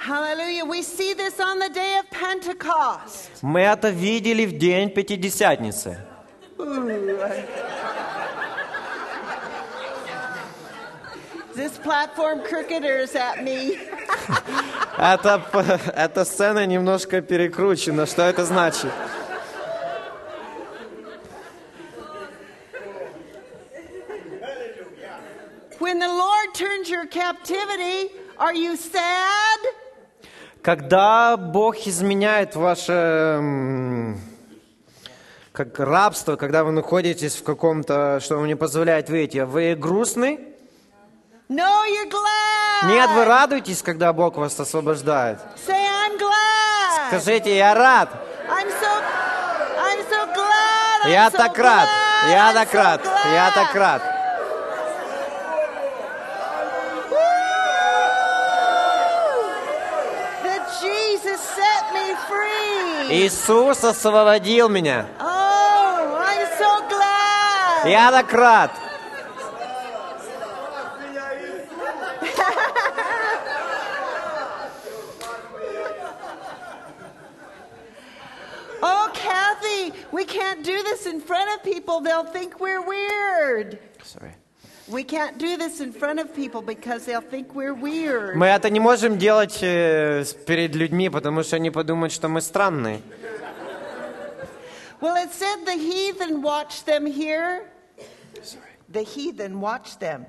[0.00, 0.64] Hallelujah.
[0.64, 3.30] We see this on the day of Pentecost.
[3.42, 5.98] Мы это видели в день Пятидесятницы.
[11.54, 13.78] This platform cricketers at me.
[14.98, 18.04] Это, п- эта сцена немножко перекручена.
[18.06, 18.92] Что это значит?
[25.78, 29.58] When the Lord turns your captivity, are you sad?
[30.63, 34.15] Когда Бог изменяет ваше
[35.51, 40.39] как рабство, когда вы находитесь в каком-то, что вам не позволяет выйти, вы грустны?
[41.49, 42.87] No, you're glad.
[42.87, 45.39] Нет, вы радуетесь, когда Бог вас освобождает.
[45.67, 47.07] Say, I'm glad.
[47.09, 48.09] Скажите, я рад.
[48.47, 48.87] I'm so,
[49.77, 51.05] I'm so glad.
[51.05, 51.89] I'm Я so так рад.
[51.89, 53.01] glad, Я I'm так so рад.
[53.03, 53.53] Я glad.
[53.55, 54.01] так рад.
[63.10, 65.06] Иисус освободил меня.
[65.20, 67.88] Oh, I'm so glad.
[67.88, 68.70] Я так рад.
[78.82, 82.00] Oh, Kathy, we can't do this in front of people.
[82.00, 83.78] They'll think we're weird.
[84.02, 84.34] Sorry.
[88.34, 92.40] Мы это не можем делать э, с- перед людьми, потому что они подумают, что мы
[92.40, 93.00] странные.
[95.00, 97.64] Well, it said the heathen watched them here.
[98.88, 100.24] The heathen watched them.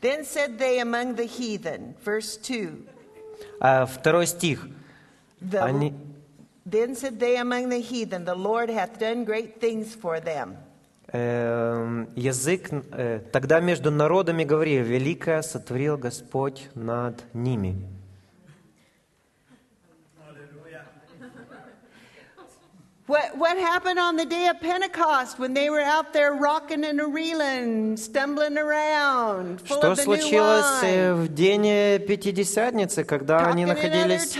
[0.00, 1.94] Then said they among the heathen.
[2.04, 2.86] Verse 2.
[3.60, 4.68] А, второй стих.
[5.40, 5.92] The, Они,
[6.66, 10.56] Then said they among the heathen, The Lord hath done great things for them.
[11.11, 17.75] Эм, язык, э, тогда между народами говорили, великое сотворил Господь над ними.
[23.07, 27.11] What, what happened on the day of Pentecost when they were out there rocking and
[27.11, 33.03] reeling, stumbling around, full Что of the new случилось э, wine, в день э, Пятидесятницы,
[33.03, 34.37] когда они находились,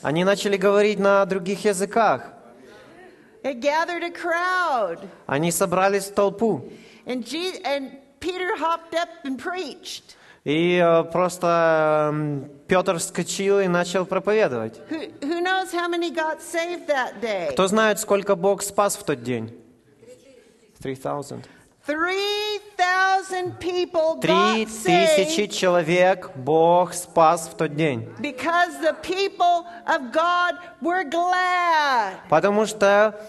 [0.00, 2.32] они начали говорить на других языках,
[3.42, 6.70] It gathered a crowd, они собрались в толпу,
[7.06, 10.16] and, Je- and Peter hopped up and preached.
[10.44, 14.80] и э, просто эм, Петр вскочил и начал проповедовать.
[14.90, 17.52] Who, who knows how many got saved that day?
[17.52, 19.52] Кто знает, сколько Бог спас в тот день?
[20.80, 21.42] 3000.
[21.88, 28.08] 3,000 3,000 people Три тысячи человек Бог спас в тот день.
[32.28, 33.20] Потому что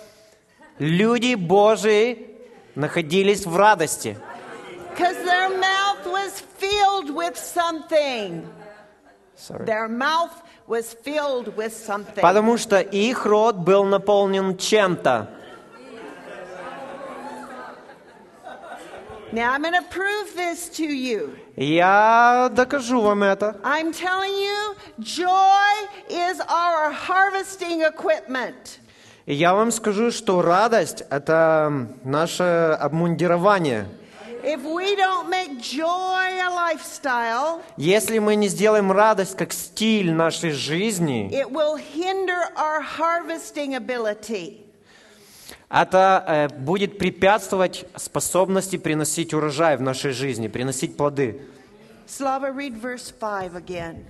[0.77, 2.27] люди Божии
[2.75, 4.17] находились в радости.
[4.95, 8.45] Because their mouth was filled with something.
[9.35, 9.65] Sorry.
[9.65, 12.21] Their mouth was filled with something.
[12.21, 15.29] Потому что их рот был наполнен чем-то.
[19.31, 21.37] Now I'm going to prove this to you.
[21.55, 23.55] Я докажу вам это.
[23.63, 28.79] I'm telling you, joy is our harvesting equipment.
[29.27, 33.85] И я вам скажу, что радость– это наше обмундирование.
[34.41, 40.51] If we don't make joy a lifestyle, Если мы не сделаем радость как стиль нашей
[40.51, 44.65] жизни, it will hinder our harvesting ability.
[45.69, 51.41] Это э, будет препятствовать способности приносить урожай в нашей жизни, приносить плоды.
[52.07, 54.05] Slava, read verse 5 again.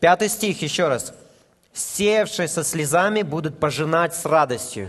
[0.00, 1.12] Пятый стих, еще раз.
[1.74, 4.88] «Сеявшие со слезами будут пожинать с радостью».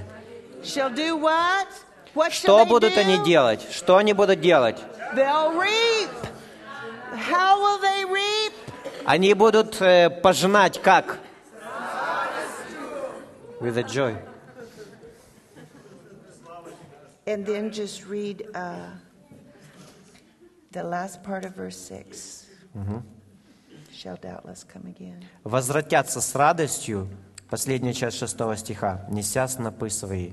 [0.63, 1.67] Shall do what?
[2.15, 2.99] What Что будут do?
[2.99, 3.61] они делать?
[3.71, 4.77] Что они будут делать?
[5.13, 6.09] They'll reap.
[7.29, 8.53] How will they reap?
[9.05, 11.19] Они будут э, пожинать как?
[13.59, 14.15] With a joy.
[17.27, 18.87] And then just read uh,
[20.71, 22.47] the last part of verse 6.
[23.91, 25.25] Shall doubtless come again.
[25.43, 27.09] Возвратятся с радостью,
[27.49, 30.31] последняя часть шестого стиха, неся снопы свои.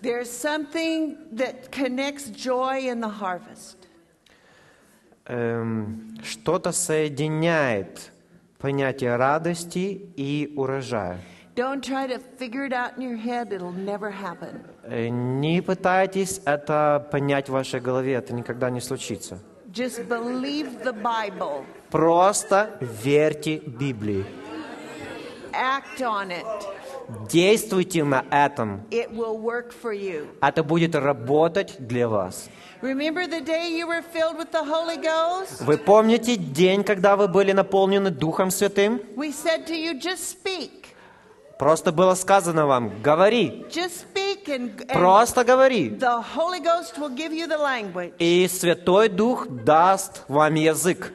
[0.00, 3.76] There's something that connects joy in the harvest.
[5.26, 8.10] Эм, что-то соединяет
[8.58, 11.20] понятие радости и урожая.
[11.58, 14.60] Don't try to figure it out in your head, it'll never happen.
[14.84, 19.40] Э, Не пытайтесь это понять в вашей голове, это никогда не случится.
[19.72, 24.24] Just believe the Bible, Просто верьте Библии.
[25.52, 26.46] act on it.
[27.28, 28.82] Действуйте на этом.
[28.92, 30.28] It will work for you.
[30.40, 32.48] Это будет работать для вас.
[32.82, 35.64] Remember the day you were filled with the Holy Ghost?
[35.64, 39.00] Вы помните день, когда вы были наполнены Духом Святым?
[39.16, 40.77] We said to you, just speak.
[41.58, 43.66] Просто было сказано вам, говори,
[44.94, 45.88] просто говори.
[48.18, 51.12] И Святой Дух даст вам язык.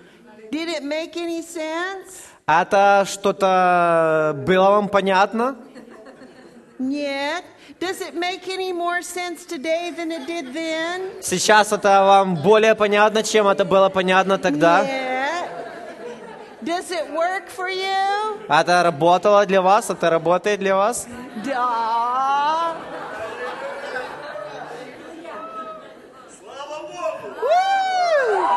[2.46, 5.56] Это что-то было вам понятно?
[6.78, 7.46] Нет.
[11.22, 14.84] Сейчас это вам более понятно, чем это было понятно тогда?
[14.84, 15.24] Нет.
[16.64, 18.40] Does it work for you?
[18.48, 19.90] Это работало для вас?
[19.90, 21.08] Это работает для вас?
[21.44, 22.76] Да.
[27.42, 28.48] Woo!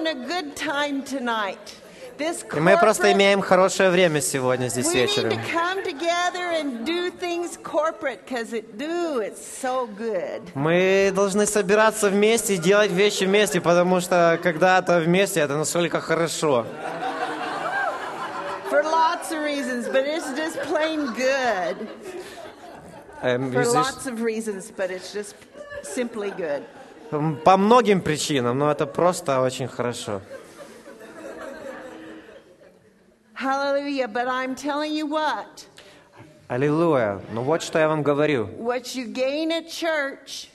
[2.53, 5.33] И мы просто имеем хорошее время сегодня здесь вечером.
[10.53, 15.99] Мы должны собираться вместе и делать вещи вместе, потому что когда это вместе, это настолько
[16.01, 16.65] хорошо.
[18.69, 21.89] For lots of reasons, but it's just plain good.
[23.21, 25.35] Эм, For lots of reasons, but it's just
[25.83, 26.63] simply good.
[27.11, 30.21] По многим причинам, но это просто очень хорошо.
[33.35, 34.07] Hallelujah.
[34.07, 35.65] But I'm telling you what,
[36.47, 37.21] Аллилуйя.
[37.33, 38.47] Ну вот что я вам говорю.
[38.57, 40.47] what you gain at church,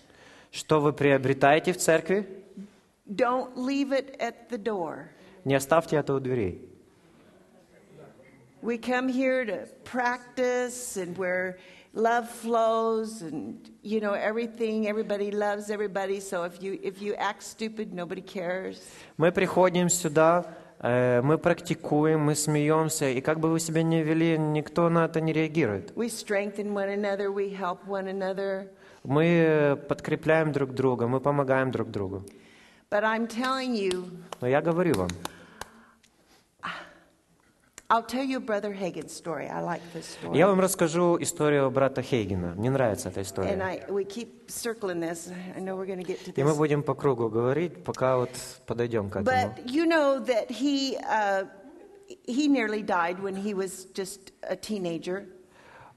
[0.50, 2.26] Что вы приобретаете в церкви,
[3.06, 5.08] don't leave it at the door.
[5.44, 6.62] не оставьте это у дверей.
[8.62, 11.58] We come here to practice and where
[11.96, 17.42] love flows and you know everything everybody loves everybody so if you if you act
[17.42, 18.78] stupid nobody cares.
[19.16, 20.44] Мы приходим сюда,
[20.80, 25.22] э, мы практикуем, мы смеемся, и как бы вы себя ни вели, никто на это
[25.22, 25.92] не реагирует.
[25.96, 28.68] We strengthen one another, we help one another.
[29.02, 32.24] Мы э, подкрепляем друг друга, мы помогаем друг другу.
[32.90, 34.10] But I'm telling you,
[34.42, 35.44] Но я говорю вам, I'll tell you
[36.60, 36.64] Brother Hagen's story.
[36.64, 37.75] I like this story.
[40.32, 42.54] Я вам расскажу историю брата Хейгена.
[42.56, 43.50] Мне нравится эта And история.
[43.50, 45.30] I we keep circling this.
[45.56, 48.30] I know we're going to get to И мы будем по кругу говорить, пока вот
[48.66, 49.30] подойдем к этому.
[49.30, 51.46] But you know that he uh,
[52.26, 55.26] he nearly died when he was just a teenager.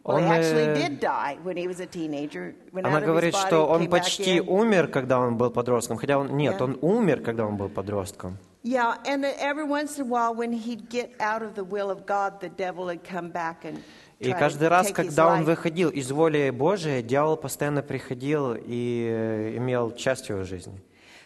[0.04, 2.56] Он, actually did die when he was a teenager.
[2.72, 5.98] Went Она говорит, что он почти умер, когда он был подростком.
[5.98, 8.38] Хотя он нет, он умер, когда он был подростком.
[8.63, 11.91] Yeah, and then every once in a while, when he'd get out of the will
[11.91, 13.83] of God, the devil would come back and
[14.21, 15.45] И try to каждый раз, take his когда он life.
[15.45, 20.81] выходил из воли Божией, дьявол постоянно приходил и э, имел часть его жизни.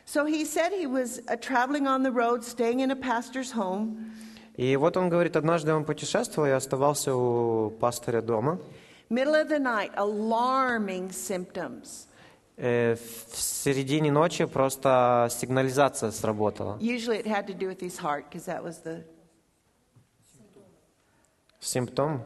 [0.05, 4.11] So he said he was uh, traveling on the road, staying in a pastor's home.
[4.57, 8.59] И вот он говорит, однажды он путешествовал и оставался у пастыря дома.
[9.11, 12.07] Middle of the night, alarming symptoms.
[12.58, 16.78] Э, В середине ночи просто сигнализация сработала.
[16.80, 19.04] Usually it had to do with his heart because that was the.
[21.60, 22.24] Симптом?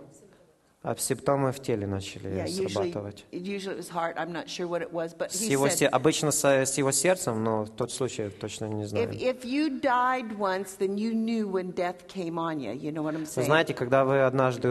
[0.83, 3.25] А симптомы в теле начали Yeah, usually, срабатывать.
[3.31, 4.15] usually it was heart.
[4.17, 7.43] I'm not sure what it was, but С его, said, обычно с, с его сердцем,
[7.43, 9.09] но в тот случай точно не знаю.
[9.09, 12.71] if, if you died once, then you knew when death came on you.
[12.73, 13.45] You know what I'm Вы saying?
[13.45, 14.69] знаете, когда вы однажды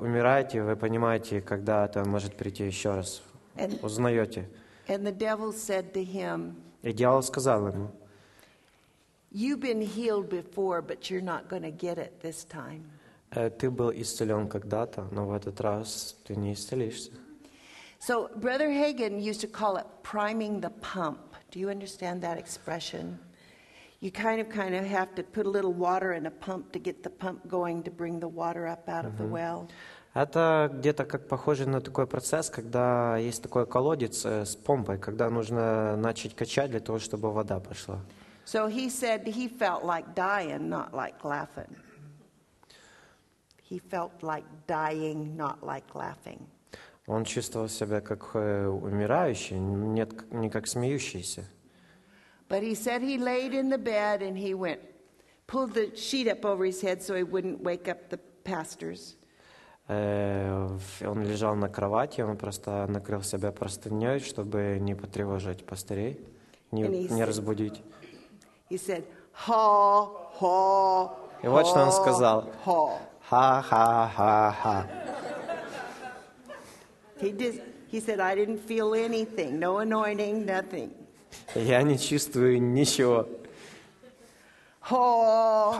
[0.00, 3.20] умираете, вы понимаете, когда это может прийти еще раз.
[3.56, 4.48] And, Узнаете.
[4.89, 7.91] and the devil said to him, И дьявол сказал ему,
[9.31, 12.83] You've been healed before, but you're not going to get it this time.
[13.31, 17.11] «Э, ты был исцелен когда-то, но в этот раз ты не исцелишься.
[17.99, 21.35] So, Brother Hagen used to call it priming the pump.
[21.51, 23.19] Do you understand that expression?
[23.99, 26.79] You kind of, kind of have to put a little water in a pump to
[26.79, 29.67] get the pump going to bring the water up out of the well.
[30.12, 35.30] Это где-то как похоже на такой процесс, когда есть такой колодец э, с помпой, когда
[35.30, 38.00] нужно начать качать для того, чтобы вода пошла.
[38.44, 41.76] So he said he felt like dying, not like laughing.
[43.62, 46.40] He felt like dying, not like laughing.
[47.06, 51.44] Он чувствовал себя как э, умирающий, нет, не как смеющийся.
[52.48, 54.80] But he said he laid in the bed and he went,
[55.46, 59.14] pulled the sheet up over his head so he wouldn't wake up the pastors.
[59.92, 60.68] Э,
[61.04, 66.20] Он лежал на кровати, он просто накрыл себя простыней, чтобы не потревожить пастырей,
[66.70, 67.82] не, не разбудить.
[68.70, 69.04] He said,
[69.48, 70.08] ha,
[70.40, 71.10] ha,
[71.42, 72.44] И вот что он ha, сказал.
[72.64, 72.98] ha.
[73.28, 74.86] Ха-ха-ха-ха.
[77.20, 77.60] He, did,
[77.90, 80.90] he said, I didn't feel anything, no anointing, nothing.
[81.56, 83.26] Я не чувствую ничего.
[84.82, 85.74] Ha,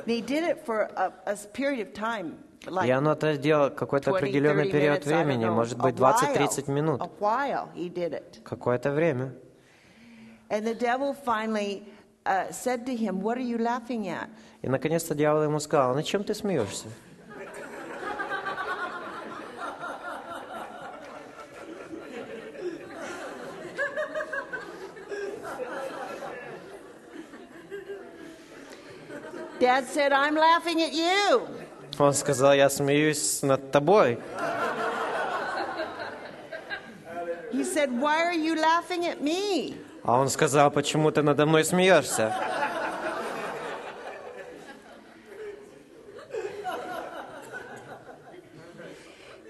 [0.00, 0.16] Ha, ha, ha, ha.
[0.16, 3.70] And he did it for a, a period of time, like И оно это делал
[3.70, 6.72] какой-то 20, определенный 30 период времени, может быть 20-30 while.
[6.72, 7.00] минут.
[8.44, 9.32] Какое-то время.
[10.50, 11.84] And the devil finally
[12.26, 14.28] uh, said to him, What are you laughing at?
[14.62, 16.88] И наконец-то дьявол ему сказал, на чем ты смеешься?
[29.60, 31.46] Dad said, I'm laughing at you.
[31.98, 34.18] Он сказал, я смеюсь над тобой.
[37.52, 39.74] He said, Why are you laughing at me?
[40.02, 42.32] А он сказал, почему ты надо мной смеешься?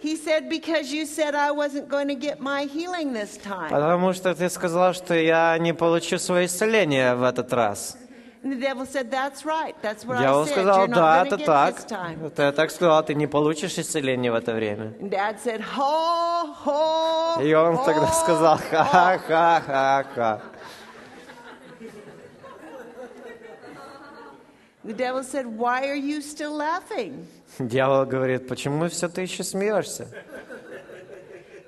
[0.03, 3.71] He said, Because you said I wasn't going to get my healing this time.
[3.71, 7.97] Потому что ты сказал, что я не получу свое исцеление в этот раз.
[8.43, 9.75] And the devil said, That's right.
[9.83, 11.77] That's what Дьявол сказал, да, это так.
[12.35, 14.95] Ты так сказал, ты не получишь исцеление в это время.
[17.43, 20.41] И он тогда сказал, ho." ха-ха-ха-ха.
[24.83, 27.27] The devil said, Why are you still laughing?
[27.59, 30.09] Дьявол говорит, почему все ты еще смеешься?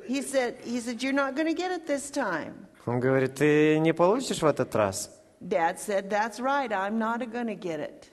[0.08, 2.54] He said, he said, You're not going to get it this time.
[2.86, 5.10] Он говорит, ты не получишь в этот раз.
[5.48, 6.72] Dad said, That's right.
[6.72, 8.08] I'm not to get it.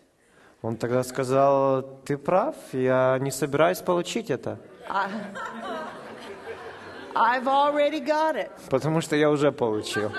[0.61, 4.57] Он тогда сказал, ты прав, я не собираюсь получить это,
[4.89, 5.09] I,
[7.15, 8.51] I've already got it.
[8.69, 10.11] потому что я уже получил.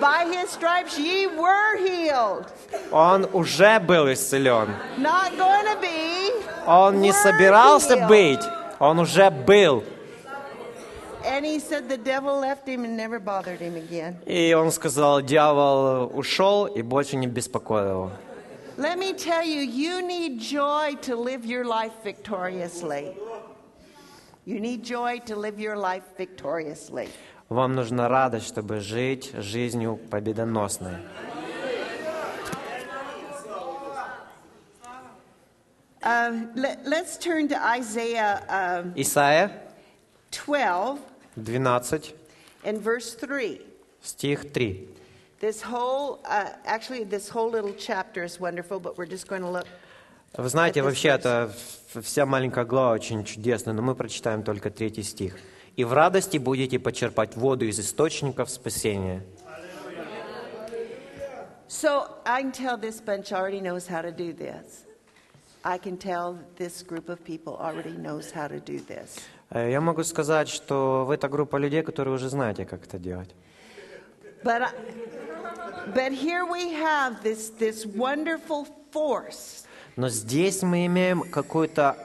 [0.00, 2.52] By his stripes ye were healed.
[2.90, 4.68] Он уже был исцелен.
[6.66, 8.42] Он не собирался быть,
[8.78, 9.84] он уже был.
[14.26, 18.10] И он сказал, дьявол ушел и больше не беспокоил его.
[18.78, 23.12] Let me tell you, you need joy to live your life victoriously.
[24.46, 27.08] You need joy to live your life victoriously.
[27.48, 30.98] Вам нужна радость, чтобы жить жизнью победоносной.
[36.02, 39.50] Uh, let, us turn to Isaiah um, Исайя
[40.30, 41.00] 12,
[41.36, 42.12] 12,
[42.64, 43.60] In verse 3,
[44.00, 44.88] Стих 3.
[45.40, 49.50] this whole, uh, actually, this whole little chapter is wonderful, but we're just going to
[49.50, 49.66] look.
[50.36, 51.50] Вы знаете, вообще это
[52.02, 55.36] вся маленькая глава очень чудесная, но мы прочитаем только третий стих.
[55.74, 59.22] «И в радости будете почерпать воду из источников спасения».
[61.68, 64.87] So I can tell this bunch already knows how to do this.
[65.64, 69.18] I can tell this group of people already knows how to do this.
[69.50, 73.30] Э, Я могу сказать, что вы та группа людей, которые уже знаете, как это делать.
[74.44, 74.70] But, I,
[75.94, 79.64] but here we have this, this wonderful force
[79.96, 81.96] Но здесь мы имеем какую-то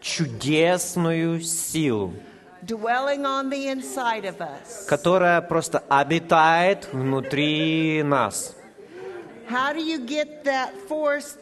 [0.00, 2.14] чудесную силу,
[2.62, 4.86] dwelling on the inside of us.
[4.88, 8.56] которая просто обитает внутри нас.
[9.50, 11.36] How do you get that force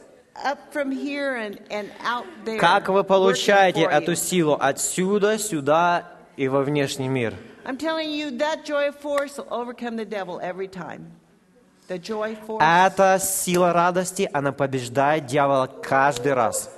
[0.45, 2.59] up from here and, and out there?
[2.59, 7.34] Как вы получаете эту силу отсюда, сюда и во внешний мир?
[7.64, 11.12] I'm telling you, that joy force will overcome the devil every time.
[11.88, 12.62] The joy force.
[12.62, 16.70] Эта сила радости, она побеждает дьявола каждый раз.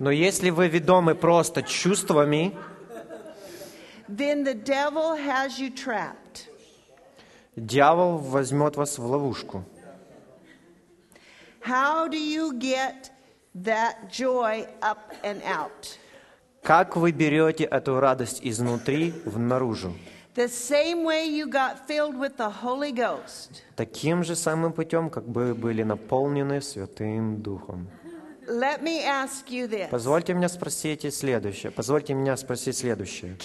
[0.00, 2.56] Но если вы ведомы просто чувствами,
[4.08, 6.27] then the devil has you trapped.
[7.58, 9.64] Дьявол возьмет вас в ловушку.
[11.64, 13.10] How do you get
[13.54, 15.98] that joy up and out?
[16.62, 19.92] Как вы берете эту радость изнутри в наружу?
[20.34, 23.62] The same way you got filled with the Holy Ghost.
[23.74, 27.88] Таким же самым путем, как бы были наполнены Святым Духом.
[29.90, 31.70] Позвольте меня спросить следующее.
[31.70, 33.36] Позвольте меня спросить следующее.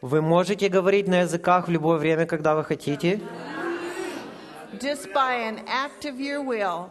[0.00, 3.20] Вы можете говорить на языках в любое время, когда вы хотите?
[4.80, 6.90] Just by an act of your will.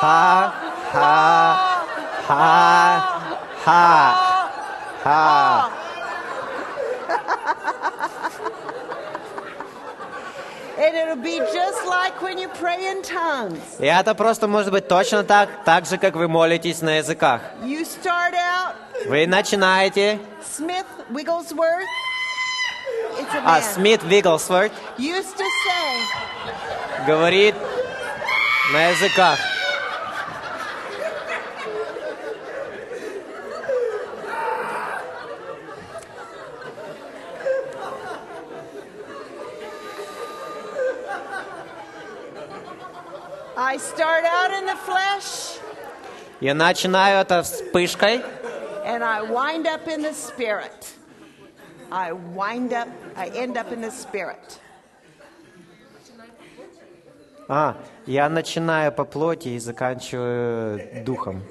[0.00, 0.52] Ха,
[0.92, 1.58] ха,
[2.26, 3.21] ха,
[3.64, 4.50] ха,
[5.02, 5.70] ха.
[10.78, 13.60] And it'll be just like when you pray in tongues.
[13.78, 17.42] И это просто может быть точно так, так же, как вы молитесь на языках.
[17.62, 18.74] You start out,
[19.06, 21.86] Вы начинаете, Smith Wigglesworth.
[23.44, 23.60] А.
[23.60, 24.72] Смит Вигглсворт
[27.06, 27.54] говорит
[28.72, 29.38] на языках.
[43.64, 45.60] I start out in the flesh
[46.40, 48.20] Я начинаю это вспышкой,
[48.84, 50.88] and I wind up in the spirit.
[51.92, 54.58] I wind up, I end up in the spirit.
[57.48, 61.44] а, я начинаю по плоти и заканчиваю духом.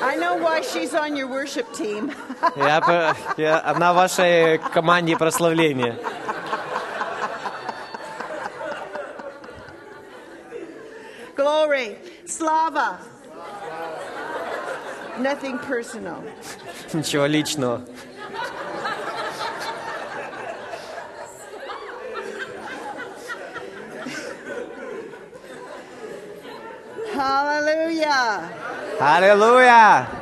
[0.00, 2.14] I know why she's on your worship team.
[2.56, 5.96] Я, я- она в вашей команде прославления.
[11.45, 11.97] Glory.
[12.25, 12.99] Slava.
[15.19, 16.23] Nothing personal.
[16.93, 17.85] Ничего личного.
[27.13, 28.49] Hallelujah.
[28.99, 30.14] Аллилуйя!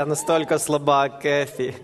[0.00, 1.74] Я настолько слаба, Кэфи.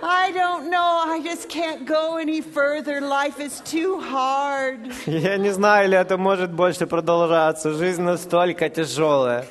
[0.00, 1.02] I don't know.
[1.14, 3.00] I just can't go any further.
[3.00, 4.78] Life is too hard.
[5.06, 7.72] Я не знаю, или это может больше продолжаться.
[7.72, 9.46] Жизнь настолько тяжелая.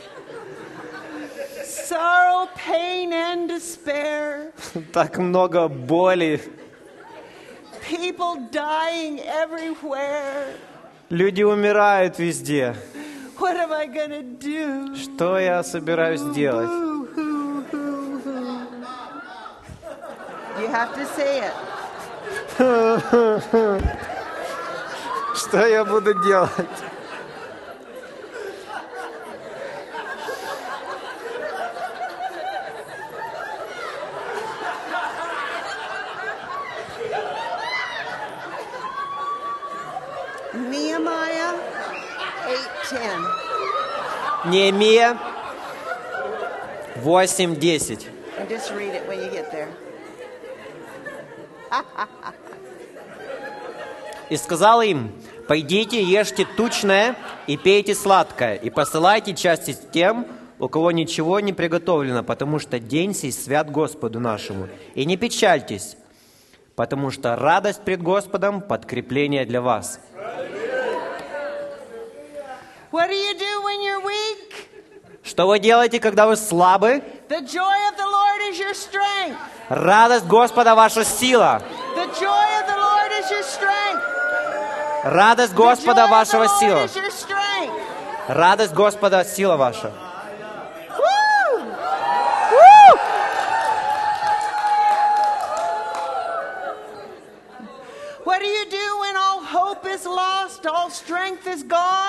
[1.92, 4.54] all pain and despair,
[4.94, 6.40] Так много боли.
[7.82, 10.56] people dying everywhere.
[11.10, 12.76] Люди умирают везде.
[13.38, 14.96] What am I going to do?
[14.96, 16.70] Что я собираюсь делать?
[16.70, 18.62] Boo, hoo, hoo, hoo.
[20.62, 21.54] You have to say it.
[25.36, 26.70] Что я буду делать?
[40.54, 41.45] Nehemiah
[42.46, 44.46] 8:10.
[44.46, 45.18] Неемия
[47.04, 48.08] 8.10.
[48.38, 49.70] And just read it when you get there.
[54.30, 55.12] И сказал им,
[55.48, 57.16] «Пойдите, ешьте тучное
[57.48, 60.28] и пейте сладкое, и посылайте части тем,
[60.60, 64.68] у кого ничего не приготовлено, потому что день сей свят Господу нашему.
[64.96, 65.96] И не печальтесь,
[66.76, 70.00] потому что радость пред Господом– подкрепление для вас».
[72.96, 74.70] What do you do when you're weak?
[75.22, 77.04] Что вы делаете, когда вы слабы?
[77.28, 79.38] The joy of the Lord is your strength.
[79.68, 81.62] Радость Господа– ваша сила.
[81.94, 84.02] The joy of the Lord is your strength.
[85.04, 86.88] Радость Господа вашего сила.
[88.30, 89.92] Радость Господа– сила ваша.
[98.24, 102.05] What do you do when all hope is lost, all strength is gone?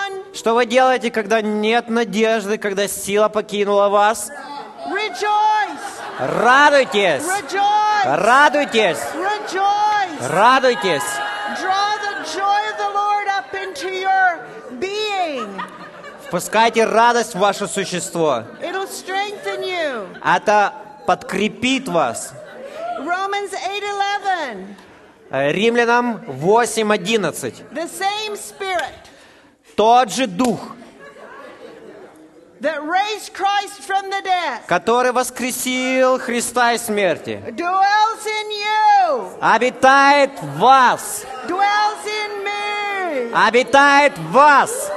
[0.47, 4.31] Что вы делаете, когда нет надежды, когда сила покинула вас?
[4.87, 6.21] Rejoice!
[6.21, 7.25] Радуйтесь!
[7.25, 8.05] Rejoice!
[8.05, 8.99] Радуйтесь!
[9.17, 10.29] Rejoice!
[10.31, 11.03] Радуйтесь!
[11.61, 14.39] Draw the joy of the Lord up into your
[14.79, 15.61] being.
[16.29, 18.45] Впускайте радость в ваше существо.
[18.63, 20.07] It'll strengthen you.
[20.25, 20.75] Это
[21.09, 22.33] подкрепит вас.
[23.01, 24.77] Romans 8:11.
[25.29, 27.65] Э, Римлянам 8.11.
[27.73, 29.07] The same spirit
[29.77, 30.75] Тот же Дух,
[32.63, 39.39] that raised Christ from the dead который воскресил Христа из смерти, dwells in you.
[39.41, 41.27] обитает в вас.
[41.47, 43.33] Dwells in me.
[43.35, 44.91] Обитает в вас.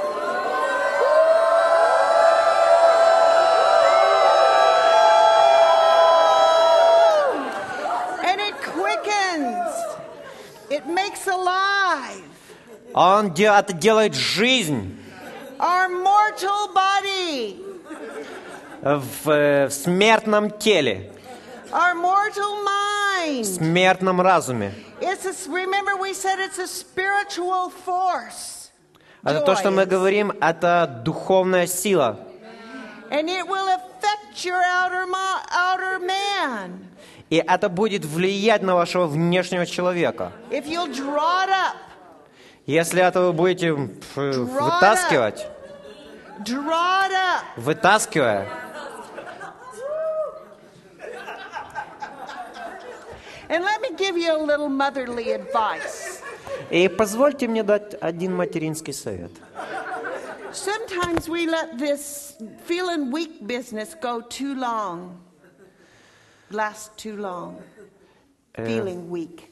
[12.94, 14.96] Он де- это делает жизнь
[15.58, 17.56] our mortal body.
[18.82, 21.12] в, э, в смертном теле,
[21.70, 23.44] Our mortal в mind.
[23.44, 24.72] смертном разуме.
[25.00, 28.70] It's a, remember we said it's a spiritual force.
[29.22, 32.18] Это то, что мы говорим, это духовная сила.
[33.10, 35.06] And it will affect your outer,
[35.52, 36.86] outer man.
[37.28, 40.32] И это будет влиять на вашего внешнего человека.
[40.50, 41.76] If you'll draw it up,
[42.66, 45.46] Если это вы будете вытаскивать,
[47.56, 48.48] вытаскивая,
[53.48, 56.22] And let me give you a little motherly advice.
[56.70, 59.32] и позвольте мне дать один материнский совет.
[60.52, 62.34] Sometimes we let this
[62.66, 65.20] feeling weak business go too long,
[66.50, 67.60] last too long.
[68.54, 69.49] Feeling weak.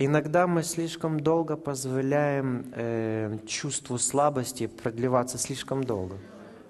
[0.00, 6.18] Иногда мы слишком долго позволяем э, чувству слабости продлеваться слишком долго.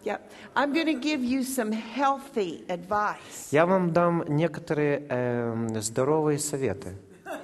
[0.02, 0.18] Yeah.
[0.54, 3.48] I'm going to give you some healthy advice.
[3.50, 6.96] Я вам дам некоторые э, здоровые советы.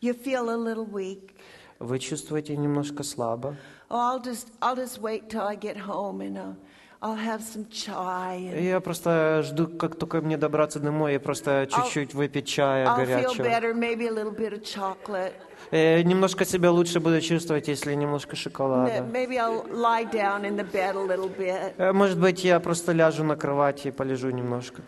[0.00, 1.30] You feel a little weak.
[1.78, 3.56] Вы чувствуете немножко слабо.
[3.88, 6.56] Oh, I'll just I'll just wait till I get home and I'll
[7.02, 12.14] have some chai and Я просто жду, как только мне добраться домой, и просто чуть-чуть
[12.14, 13.42] выпить чая I'll feel горячего.
[13.44, 15.32] better, maybe a little bit of chocolate.
[15.70, 19.04] Э, немножко себя лучше буду чувствовать, если немножко шоколада.
[19.10, 21.92] Maybe I'll lie down in the bed a little bit.
[21.92, 24.82] Может быть, я просто ляжу на кровати и полежу немножко.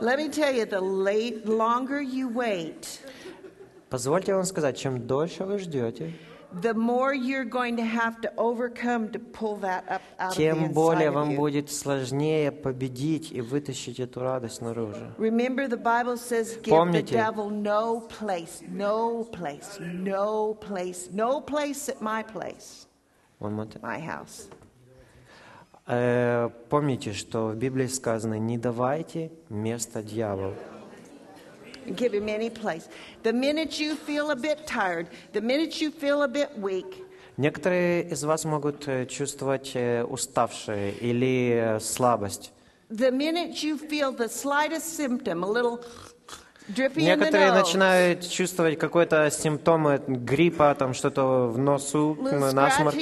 [0.00, 3.00] Let me tell you, the late, longer you wait,
[3.90, 6.12] Позвольте вам сказать, чем дольше вы ждете,
[6.52, 10.42] the more you're going to have to overcome to pull that up out of the
[10.42, 15.12] тем более вам будет сложнее победить и вытащить эту радость наружу.
[15.18, 17.12] Remember, the Bible says, give Помните.
[17.12, 22.86] the devil no place, no place, no place, no place at my place,
[23.38, 23.82] One more time.
[23.82, 24.48] my house.
[25.86, 30.54] Э, помните, что в Библии сказано, не давайте место дьяволу.
[31.96, 32.88] Give him any place.
[33.22, 37.04] The minute you feel a bit tired, the minute you feel a bit weak,
[37.36, 42.52] Некоторые из вас могут э, чувствовать э, уставшие или э, слабость.
[42.90, 45.78] the minute you feel the slightest symptom, a little
[46.72, 52.96] drippy in the Некоторые начинают чувствовать какой-то симптомы гриппа, там что-то в носу, насморк,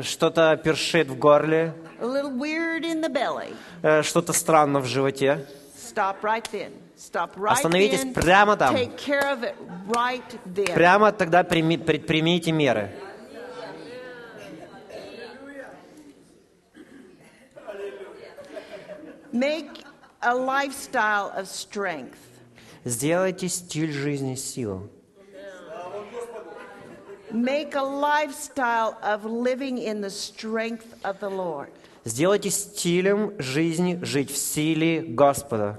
[0.00, 5.46] что-то першит в горле, a little weird in the belly, э, что-то странно в животе.
[5.76, 6.70] stop right then.
[7.48, 8.76] Остановитесь прямо там.
[10.74, 12.90] Прямо тогда прими- предпримите меры.
[19.32, 19.84] Make
[20.20, 22.18] a lifestyle of strength.
[22.84, 24.88] Сделайте стиль жизни силу.
[27.30, 31.68] Make a lifestyle of living in the strength of the Lord.
[32.04, 35.78] Сделайте стилем жизни жить в силе Господа.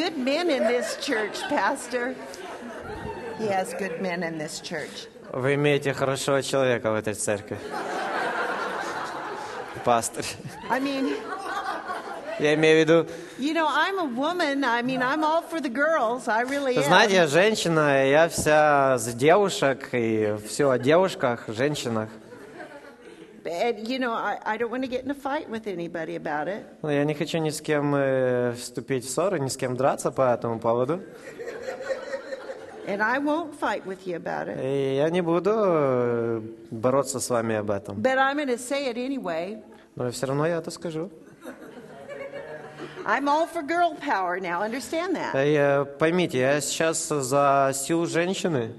[0.00, 2.14] good men in this church, Pastor.
[3.38, 5.08] He has good men in this church.
[5.32, 7.58] Вы имеете хорошего человека в этой церкви.
[9.84, 10.24] Пастор.
[10.70, 11.16] I mean,
[12.38, 13.06] Я имею в виду,
[13.38, 14.64] you know, I'm a woman.
[14.64, 16.26] I mean, I'm all for the girls.
[16.26, 16.84] I really am.
[16.84, 22.08] знаете, я женщина, я вся за девушек, и все о девушках, женщинах.
[23.45, 26.47] And, you know, I, I don't want to get in a fight with anybody about
[26.47, 26.65] it.
[26.81, 30.11] Но я не хочу ни с кем э, вступить в ссоры, ни с кем драться
[30.11, 31.01] по этому поводу.
[32.87, 34.59] And I won't fight with you about it.
[34.63, 36.41] И я не буду э,
[36.71, 38.01] бороться с вами об этом.
[38.01, 39.61] But I'm going to say it anyway.
[39.95, 41.11] Но все равно я это скажу.
[43.05, 44.63] I'm all for girl power now.
[44.63, 45.35] Understand that?
[45.35, 48.73] И, э, поймите, я сейчас за силу женщины,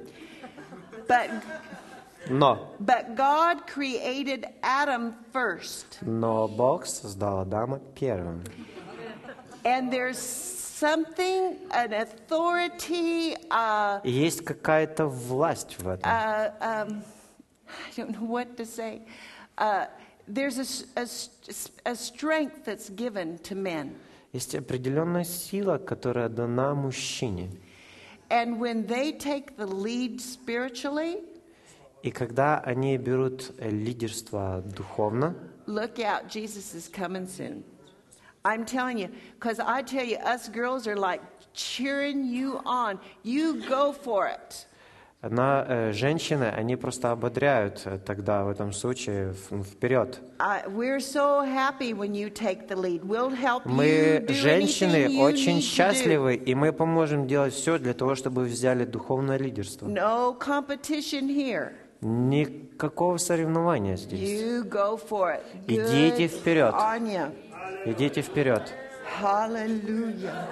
[1.06, 1.30] But
[2.30, 5.98] но, but God created Adam first.
[6.02, 8.42] но Бог создал Адама первым.
[9.64, 16.02] And there's something, an authority, uh, И есть какая-то власть в этом.
[16.04, 17.02] uh, um,
[17.68, 19.02] I don't know what to say.
[19.58, 19.86] Uh,
[20.28, 23.96] there's a, s- a s- a strength that's given to men.
[24.32, 27.50] Есть определенная сила, которая дана мужчине.
[28.30, 31.18] And when they take the lead spiritually,
[32.03, 35.35] И когда они берут э, лидерство духовно,
[35.67, 37.63] look out, Jesus is coming soon.
[38.43, 41.21] I'm telling you, because I tell you, us girls are like
[41.53, 42.99] cheering you on.
[43.23, 44.65] You go for it.
[45.21, 50.19] на э, женщины, они просто ободряют э, тогда в этом случае вперед.
[53.65, 59.85] Мы, женщины, очень счастливы, и мы поможем делать все для того, чтобы взяли духовное лидерство.
[59.85, 61.73] No competition here.
[62.01, 64.41] Никакого соревнования здесь.
[65.67, 66.73] Идите вперед.
[67.85, 68.73] Идите вперед.
[69.21, 70.47] Hallelujah.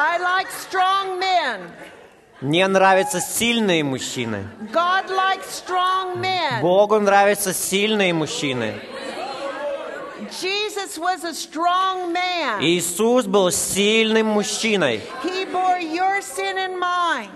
[0.00, 1.72] I like strong men.
[2.40, 4.46] Мне нравятся сильные мужчины.
[4.72, 6.60] God likes strong men.
[6.60, 8.74] Богу нравятся сильные мужчины.
[10.40, 12.60] Jesus was a strong man.
[12.60, 17.30] Иисус был сильным мужчиной, He bore your sin and mine.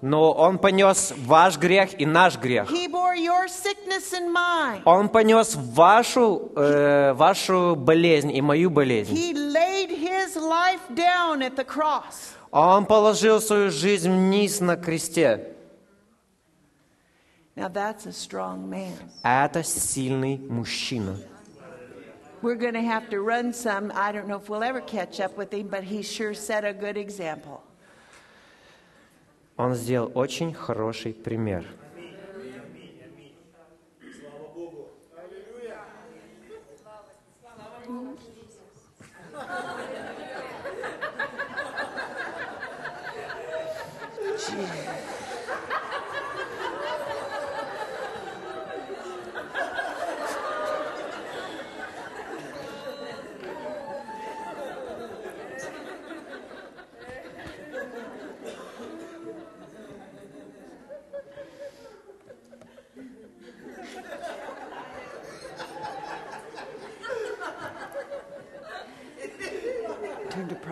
[0.00, 2.68] но Он понес ваш грех и наш грех.
[2.70, 4.82] He bore your sickness and mine.
[4.84, 9.14] Он понес вашу, э, вашу болезнь и мою болезнь.
[9.14, 12.34] He laid his life down at the cross.
[12.50, 15.54] Он положил свою жизнь вниз на кресте.
[17.56, 18.94] Now that's a strong man.
[19.24, 21.16] Это сильный мужчина.
[22.40, 23.90] We're going to have to run some.
[23.92, 26.72] I don't know if we'll ever catch up with him, but he sure set a
[26.72, 27.60] good example.
[29.56, 31.64] Он сделал очень хороший пример.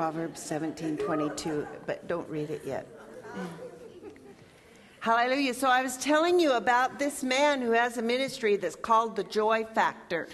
[0.05, 2.85] Proverbs 17:22, but don't read it yet.
[4.99, 5.53] Hallelujah.
[5.53, 9.23] So I was telling you about this man who has a ministry that's called the
[9.23, 10.27] Joy Factor.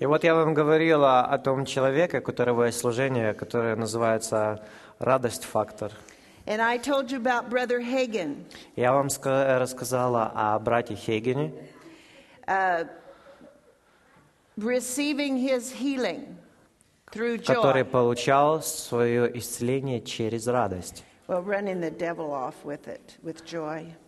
[0.00, 4.64] И вот я вам говорила о том человеке, у которого есть служение, которое называется
[4.98, 5.92] «Радость фактор».
[6.46, 8.44] And I told you about Brother Hagen,
[8.74, 11.52] Я вам ска- рассказала о брате Хейгене,
[14.58, 16.36] receiving his healing through
[17.53, 21.03] Который получал свое исцеление через радость.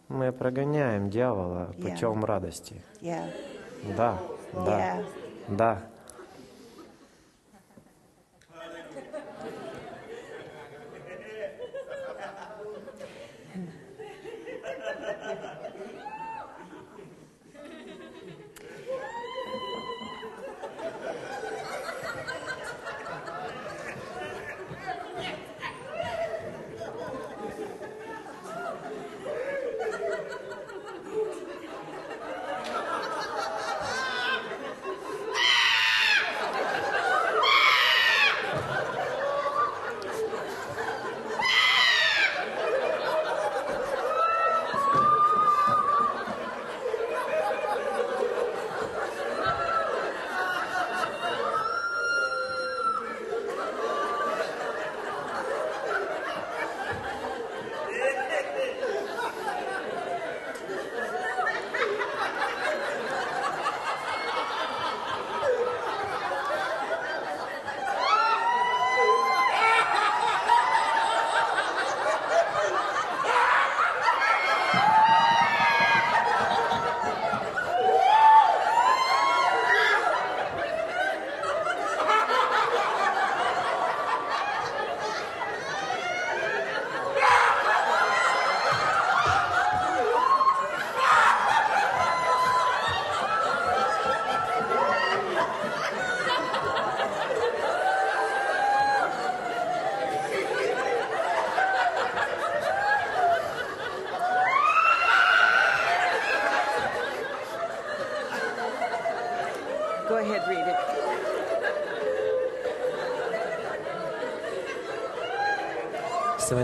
[0.09, 2.81] Мы прогоняем дьявола путем радости.
[3.95, 4.17] Да,
[4.53, 5.03] да,
[5.47, 5.81] да.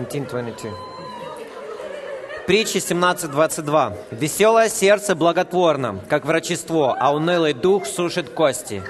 [0.05, 0.71] 17:22.
[2.47, 3.97] Притча 17:22.
[4.11, 8.83] «Веселое сердце благотворно, как врачество, а унылый дух сушит кости».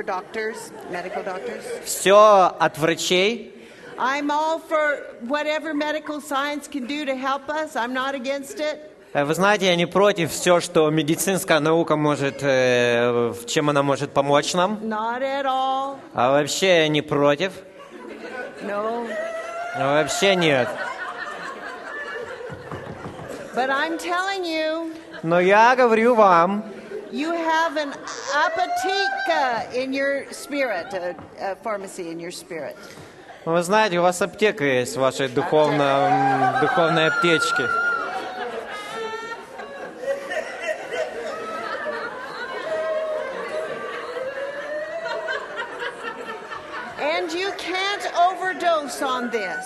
[0.00, 1.64] For doctors, medical doctors.
[1.84, 3.52] Все от врачей,
[3.98, 7.76] I'm all for whatever medical science can do to help us.
[7.76, 8.78] I'm not against it.
[9.12, 14.12] Э, Вы знаете, я не против все, что медицинская наука может, э, чем она может
[14.12, 14.78] помочь нам.
[14.82, 15.98] Not at all.
[16.14, 17.52] А вообще я не против.
[18.62, 19.06] No.
[19.74, 20.68] А Вообще нет.
[23.54, 24.92] But I'm telling you,
[25.22, 26.64] Но я говорю вам,
[27.12, 27.92] you have an
[28.34, 32.76] apotheca in your spirit, a, a pharmacy in your spirit.
[33.44, 37.68] вы знаете, у вас аптека есть в вашей духовном, духовной аптечке.
[47.02, 49.64] And you can't overdose on this.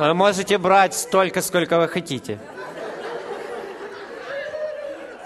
[0.00, 2.38] Вы можете брать столько, сколько вы хотите.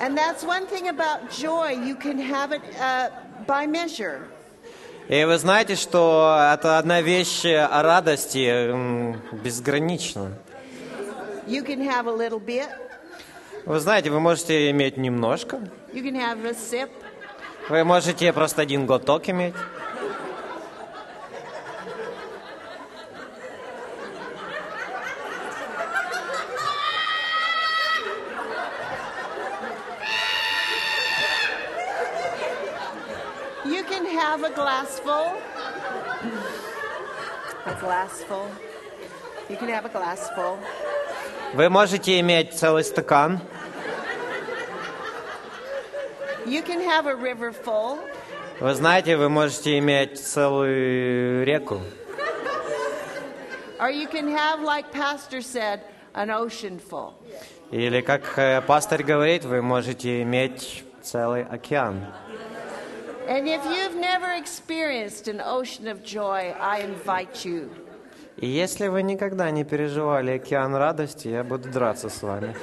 [0.01, 1.73] And that's one thing about joy.
[1.73, 3.11] You can have it uh,
[3.47, 4.21] by measure.
[5.09, 10.33] И вы знаете, что это одна вещь о радости м, безгранична.
[11.47, 12.69] You can have a little bit.
[13.65, 15.61] Вы знаете, вы можете иметь немножко,
[15.93, 16.91] You can have a sip.
[17.69, 19.55] вы можете просто один глоток иметь.
[34.28, 35.34] have a glass full.
[37.66, 38.50] A glass full.
[39.50, 40.58] You can have a glass full.
[41.54, 43.40] Вы можете иметь целый стакан,
[46.46, 48.00] You can have a river full.
[48.60, 51.82] вы знаете, вы можете иметь целую реку.
[53.80, 55.82] Or you can have, like Pastor said,
[56.14, 57.14] an ocean full.
[57.72, 62.06] Или, как э, пастор говорит, вы можете иметь целый океан.
[63.29, 67.69] And if you've never experienced an ocean of joy, I invite you.
[68.39, 72.55] И если вы никогда не переживали океан радости, я буду драться с вами.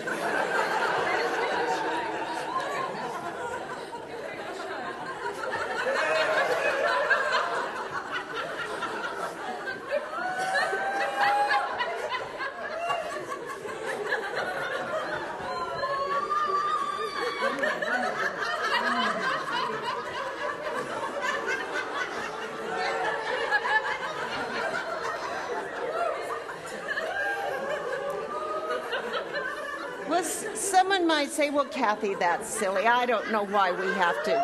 [31.04, 32.86] someone might say, well, Kathy, that's silly.
[32.86, 34.34] I don't know why we have to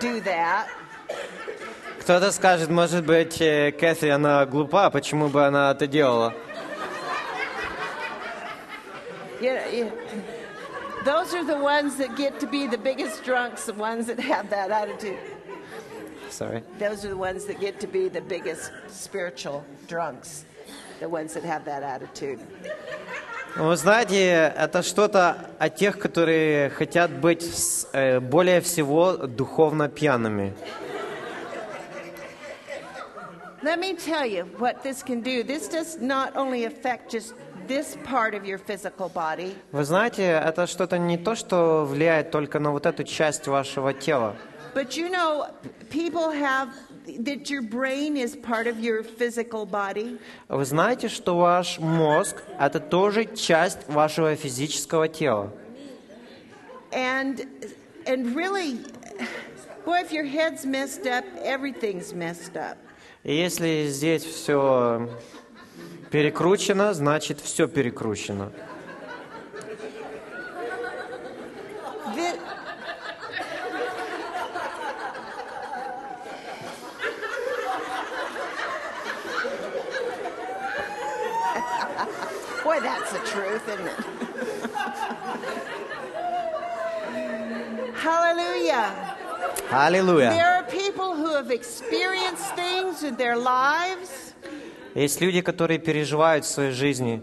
[0.00, 0.66] do that.
[2.00, 6.32] Кто-то скажет, может быть, э, Кэthi, она глупа, почему бы она это делала?
[9.42, 9.92] You know, you-
[11.04, 14.48] those are the ones that get to be the biggest drunks, the ones that have
[14.50, 15.18] that attitude.
[16.30, 16.62] Sorry.
[16.78, 20.44] Those are the ones that get to be the biggest spiritual drunks,
[20.98, 22.40] the ones that have that attitude.
[23.57, 30.53] Вы знаете, это что-то о тех, которые хотят быть с- э, более всего духовно пьяными.
[33.63, 35.43] Let me tell you what this can do.
[35.43, 37.33] This does not only affect just
[37.67, 42.59] this part of your physical body, Вы знаете, это что-то не то, что влияет только
[42.59, 44.35] на вот эту часть вашего тела.
[44.75, 45.47] but you know,
[45.89, 46.69] people have
[47.19, 50.19] that your brain is part of your physical body.
[50.49, 55.51] Вы знаете, что ваш мозг– это тоже часть вашего физического тела.
[56.91, 57.47] And
[58.05, 58.79] and really,
[59.85, 62.77] boy, if your head's messed up, everything's messed up.
[63.23, 65.09] И если здесь все
[66.11, 68.51] перекручено, значит все перекручено.
[72.15, 72.39] Thi-
[82.63, 84.05] Boy, that's the truth, isn't it?
[89.69, 90.29] Hallelujah.
[90.29, 90.29] Аллилуйя!
[90.31, 94.33] There are people who have experienced things in their lives.
[94.95, 97.21] Есть люди, которые переживают в своей жизни.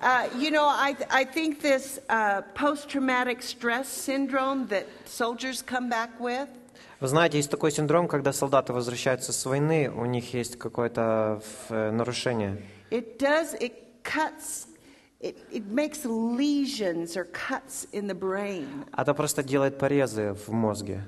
[0.00, 5.88] Uh, you know, I, I think this uh, post traumatic stress syndrome that soldiers come
[5.88, 6.48] back with.
[7.00, 11.90] Вы знаете, есть такой синдром, когда солдаты возвращаются с войны, у них есть какое-то э,
[11.90, 12.62] нарушение.
[12.90, 13.72] It does, it
[14.04, 14.67] cuts,
[15.19, 18.85] it, it makes lesions or cuts in the brain.
[18.97, 21.01] Это просто делает порезы в мозге.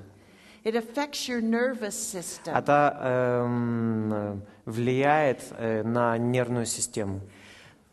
[0.64, 2.56] It affects your nervous system.
[2.56, 7.22] Это эм, э, влияет э, на нервную систему.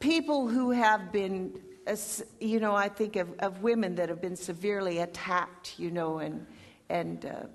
[0.00, 1.52] People who have been,
[1.86, 5.90] uh, s- you know, I think of, of women that have been severely attacked, you
[5.90, 6.46] know, and,
[6.88, 7.46] and uh,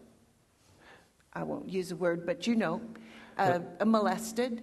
[1.34, 2.80] I won't use the word, but you know,
[3.38, 4.62] uh, molested.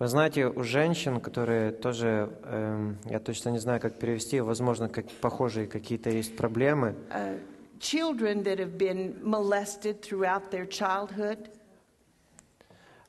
[0.00, 5.08] Вы знаете, у женщин, которые тоже, эм, я точно не знаю, как перевести, возможно, как
[5.20, 7.38] похожие какие-то есть проблемы, uh,
[7.78, 11.48] children that have been molested throughout their childhood,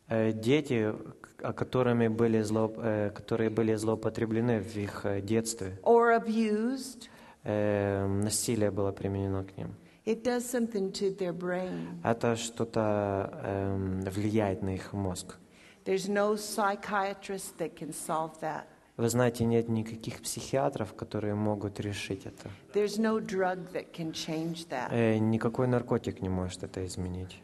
[0.09, 0.93] э, дети,
[1.37, 7.09] которыми были зло, э, которые были злоупотреблены в их э, детстве, or abused,
[7.43, 9.73] э, насилие было применено к ним.
[10.05, 11.99] it does something to their brain.
[12.03, 15.37] Это что-то эм, влияет на их мозг.
[15.85, 18.65] There's no psychiatrist that can solve that.
[18.97, 22.49] Вы знаете, нет никаких психиатров, которые могут решить это.
[22.73, 24.89] There's no drug that can change that.
[24.91, 27.35] Э, никакой наркотик не может это изменить.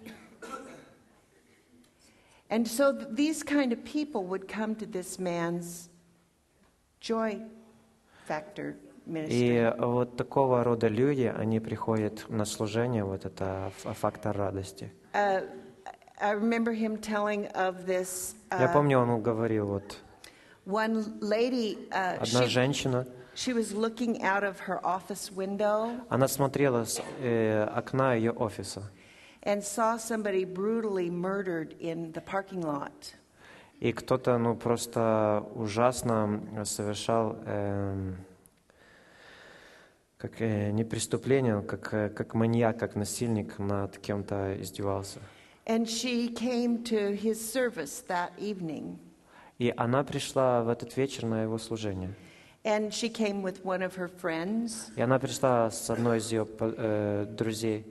[2.49, 5.89] And so th- these kind of people would come to this man's
[6.99, 7.41] joy
[8.27, 9.29] factor ministry.
[9.29, 14.91] И вот такого рода люди, они приходят на служение, вот это фактор радости.
[15.13, 15.47] Uh,
[16.21, 19.97] I remember him telling of this Я uh, помню, он говорил, вот
[20.65, 21.77] one lady.
[21.91, 28.13] Одна женщина, she was looking out of her office window она смотрела с э, окна
[28.13, 28.83] ее офиса
[29.43, 33.15] and saw somebody brutally murdered in the parking lot.
[33.79, 38.15] И кто-то, ну, просто ужасно совершал эм,
[40.17, 45.19] как э, не преступление, как, э, как маньяк, как насильник над кем-то издевался.
[45.66, 48.98] And she came to his service that evening.
[49.58, 52.14] И она пришла в этот вечер на его служение.
[52.64, 54.90] And she came with one of her friends.
[54.96, 57.84] И она пришла с одной из ее по- э, друзей.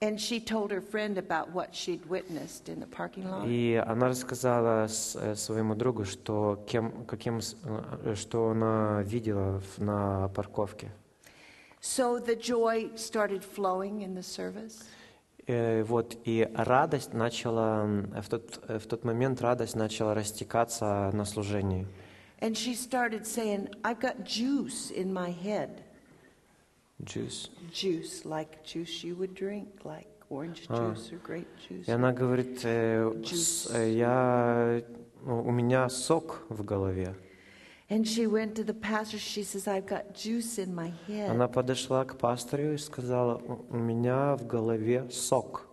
[0.00, 3.46] And she told her friend about what she'd witnessed in the parking lot.
[3.48, 7.56] И она рассказала с- э, своему другу, что, кем, каким, с-
[8.04, 10.90] э, что она видела в- на парковке.
[11.80, 14.84] So the joy started flowing in the service.
[15.47, 21.25] Э, Вот, и радость начала, в тот, э, в тот момент радость начала растекаться на
[21.25, 21.87] служении.
[22.39, 25.83] And she started saying, I've got juice in my head.
[27.03, 27.49] Juice.
[27.71, 30.93] Juice, like juice you would drink, like orange А.
[30.93, 31.85] juice or grape juice.
[31.87, 33.11] И она говорит, э,
[33.95, 34.81] я,
[35.25, 37.15] у меня сок в голове.
[41.29, 45.67] Она подошла к пастору и сказала, у меня в голове сок.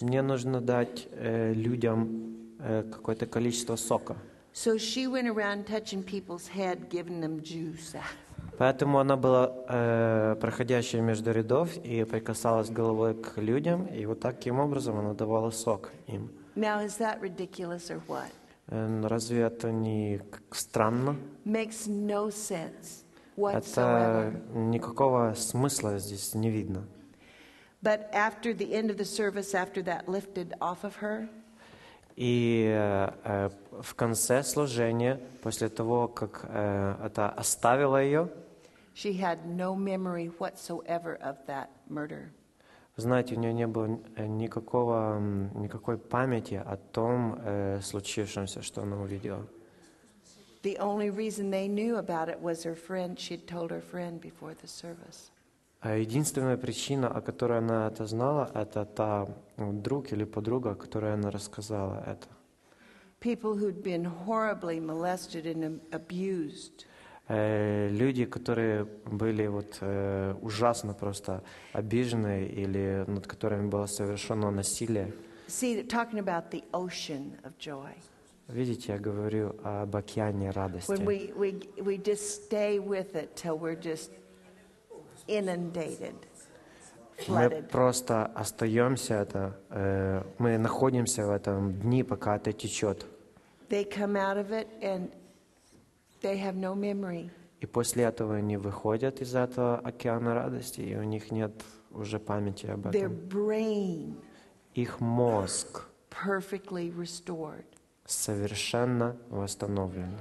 [0.00, 4.16] Мне нужно дать э, людям э, какое-то количество сока.
[4.54, 7.96] So she went around touching people's head, giving them juice.
[8.58, 14.60] Поэтому она была э, проходящая между рядов и прикасалась головой к людям, и вот таким
[14.60, 16.30] образом она давала сок им.
[16.56, 18.30] Now, is that ridiculous or what?
[18.68, 20.20] Э, разве это не
[20.50, 21.16] странно?
[21.44, 23.04] Makes no sense
[23.36, 24.54] Это whatsoever.
[24.70, 26.84] никакого смысла здесь не видно.
[27.82, 31.28] But after the end of the service, after that lifted off of her,
[32.16, 33.50] И э, э,
[33.80, 38.28] в конце служения, после того, как э, это оставило ее,
[38.94, 42.32] she had no memory whatsoever of that murder.
[42.98, 45.20] Знаете, у нее не было э, никакого,
[45.54, 49.46] никакой памяти о том э, случившемся, что она увидела.
[50.64, 53.16] The only reason they knew about it was her friend.
[53.16, 55.30] She'd told her friend before the service.
[55.80, 61.14] А единственная причина, о которой она это знала, это та ну, друг или подруга, которой
[61.14, 62.26] она рассказала это.
[63.20, 66.87] People who'd been horribly molested and abused.
[67.28, 71.42] Э, люди, которые были вот э, ужасно просто
[71.74, 75.12] обижены или над которыми было совершено насилие.
[75.46, 77.92] See, talking about the ocean of joy.
[78.48, 80.90] Видите, я говорю об океане радости.
[80.90, 84.10] When we, we, we just stay with it till we're just
[85.26, 86.14] inundated,
[87.26, 93.04] Мы просто остаемся это, э, мы находимся в этом дни, пока это течет.
[93.68, 95.10] They come out of it and
[96.21, 97.29] they have no memory.
[97.61, 102.65] И после этого они выходят из этого океана радости, и у них нет уже памяти
[102.67, 103.27] об Their этом.
[103.29, 104.15] brain
[104.73, 107.65] Их мозг perfectly restored.
[108.05, 110.11] совершенно восстановлен.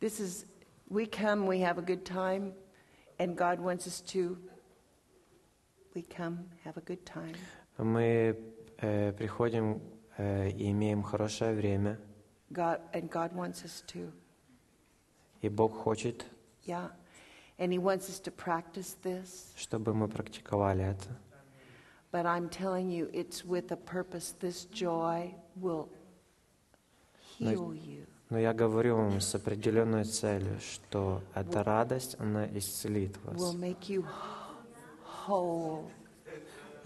[0.00, 0.46] This is,
[0.88, 2.54] we come, we have a good time,
[3.18, 4.38] and God wants us to.
[5.94, 7.34] We come, have a good time.
[7.77, 8.37] Мы
[8.77, 9.81] э, приходим
[10.17, 11.99] э, и имеем хорошее время,
[12.51, 14.11] God, and God wants us to.
[15.41, 16.25] и Бог хочет,
[16.65, 16.89] Yeah.
[17.57, 19.53] And He wants us to practice this.
[19.55, 21.09] чтобы мы практиковали это.
[22.11, 24.33] But I'm telling you, it's with a purpose.
[24.39, 25.89] This joy will
[27.37, 28.07] heal you.
[28.29, 33.87] Но я говорю вам с определенной целью, что эта радость, она исцелит will вас, make
[33.89, 34.03] you
[35.27, 35.91] whole.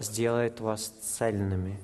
[0.00, 1.78] Сделает вас цельными.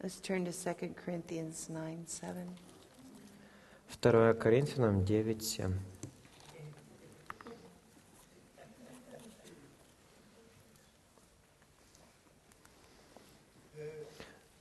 [0.00, 2.56] Let's turn to 2 Corinthians 9 7.
[4.00, 5.80] 2 Коринфянам 9, 7.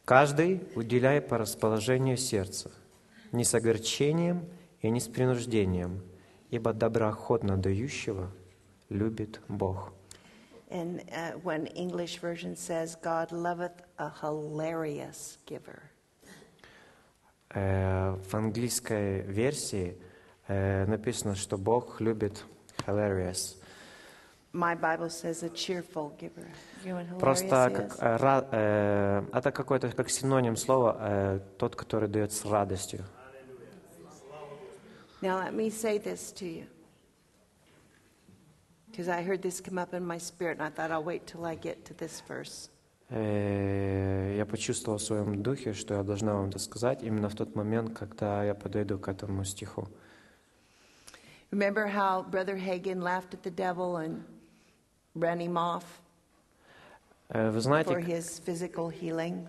[0.06, 2.72] Каждый уделяй по расположению сердца,
[3.36, 4.46] не с огорчением
[4.82, 6.04] и не с принуждением,
[6.50, 8.32] ибо доброохотно дающего
[8.90, 9.94] любит Бог.
[10.70, 15.80] And uh, one English version says, God loveth a hilarious giver.
[17.54, 19.98] Э, В английской версии
[20.48, 22.44] э, написано, что Бог любит
[22.88, 23.58] hilarious.
[24.54, 26.48] My Bible says a cheerful giver.
[27.20, 33.06] Просто как, э, э, это какой-то как синоним слова э, тот, который дает с радостью.
[35.23, 36.65] Now, let me say this to you.
[38.91, 41.45] Because I heard this come up in my spirit, and I thought I'll wait till
[41.45, 42.71] I get to this verse.
[43.11, 47.55] Э, Я почувствовал в своем духе, что я должна вам это сказать именно в тот
[47.55, 49.89] момент, когда я подойду к этому стиху.
[51.53, 54.23] Remember how Brother Hagen laughed at the devil and
[55.15, 55.85] ran him off
[57.29, 59.47] Э, Вы for знаете, his physical healing?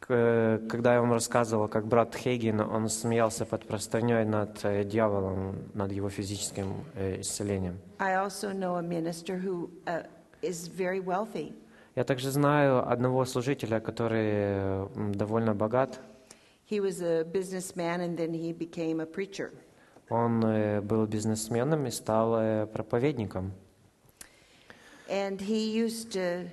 [0.00, 5.92] Когда я вам рассказывал, как брат Хейген, он смеялся под простыней над э, дьяволом, над
[5.92, 7.78] его физическим э, исцелением.
[7.98, 10.06] I also know a minister who uh,
[10.42, 11.52] is very wealthy.
[11.94, 15.98] Я также знаю одного служителя, который довольно богат.
[16.70, 19.50] He was a businessman and then he became a preacher.
[20.10, 20.40] Он
[20.86, 23.52] был бизнесменом и стал проповедником.
[25.08, 26.50] And he used to,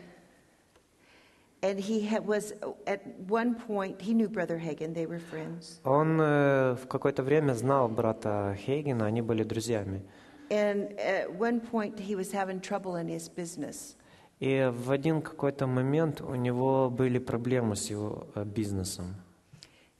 [1.64, 2.52] and he had, was
[2.86, 5.80] at one point, he knew Brother Hagen, they were friends.
[5.84, 10.02] Он э, в какое-то время знал брата Хейгена, они были друзьями.
[10.50, 13.96] And at one point, he was having trouble in his business.
[14.40, 19.14] И в один какой-то момент у него были проблемы с его э, бизнесом.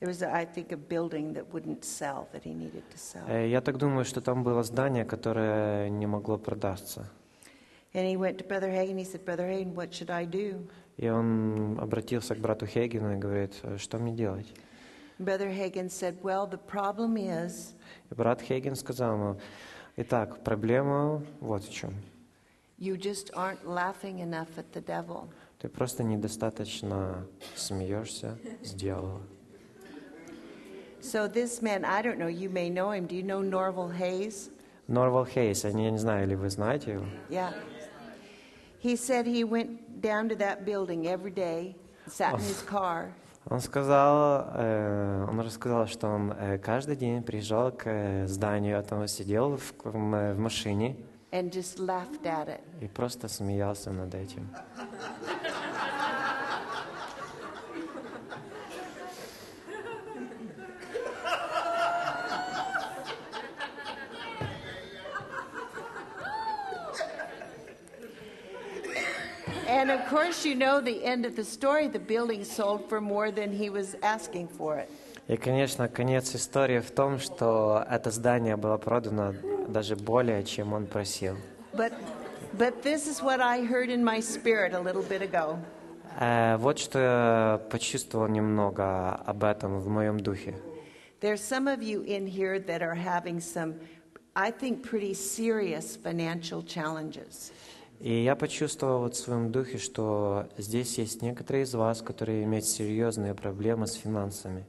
[0.01, 3.27] There was, I think, a building that wouldn't sell that he needed to sell.
[3.29, 7.07] Э, Я так думаю, что там было здание, которое не могло продаться.
[7.93, 8.97] And he went to Brother Hagen.
[8.97, 10.67] He said, Brother Hagen, what should I do?
[10.98, 14.48] И он обратился к брату Хейгену и говорит, «Э, что мне делать?
[15.18, 17.74] Brother Hagen said, Well, the problem is
[18.12, 19.40] И брат Хейген сказал ему,
[19.96, 21.94] итак, проблема вот в чем.
[22.78, 25.30] you just aren't laughing enough at the devil.
[25.60, 29.22] Ты просто недостаточно смеешься с дьявола.
[31.02, 33.06] So this man, I don't know, you may know him.
[33.06, 34.50] Do you know Norval Hayes?
[34.88, 37.06] Норвал Хейс, я не знаю, или вы знаете его.
[37.30, 37.54] Yeah.
[38.86, 41.76] He said he went down to that building every day,
[42.08, 43.12] sat in his car,
[43.50, 48.84] Он сказал, э, он рассказал, что он э, каждый день приезжал к э, зданию, а
[48.84, 50.98] там сидел в, в в машине
[51.32, 52.62] and just laughed at it.
[52.80, 54.48] и просто смеялся над этим.
[69.75, 71.89] And of course, you know the end of the story.
[71.89, 74.89] The building sold for more than he was asking for it.
[75.29, 79.35] И, конечно, конец истории в том, что это здание было продано
[79.69, 81.37] даже более, чем он просил.
[81.73, 81.93] But,
[82.59, 85.59] but this is what I heard in my spirit a little bit ago.
[86.19, 90.55] Э, вот что я почувствовал немного об этом в моем духе.
[91.21, 93.75] There's some of you in here that are having some,
[94.35, 97.53] I think, pretty serious financial challenges.
[98.06, 102.68] И я почувствовал вот в своем духе, что здесь есть некоторые из вас, которые имеют
[102.68, 104.64] серьезные проблемы с финансами.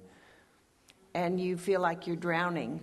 [1.12, 2.80] And you feel like you're drowning.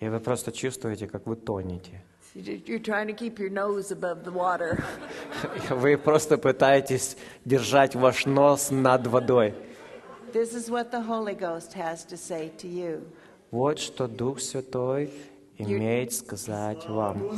[0.00, 2.02] И вы просто чувствуете, как вы тонете.
[2.34, 4.82] You're trying to keep your nose above the water.
[5.70, 9.54] Вы просто пытаетесь держать ваш нос над водой.
[10.32, 13.06] This is what the Holy Ghost has to say to you.
[13.52, 15.12] Вот что Дух Святой
[15.58, 17.28] имеет сказать вам.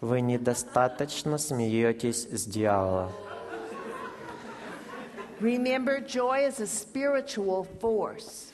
[0.00, 3.12] Вы недостаточно смеетесь с дьявола.
[5.40, 8.52] Remember, joy is a spiritual force.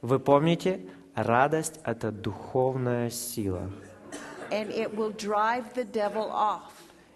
[0.00, 0.80] Вы помните,
[1.16, 3.70] радость– это духовная сила.
[4.50, 6.70] and it will drive the devil off.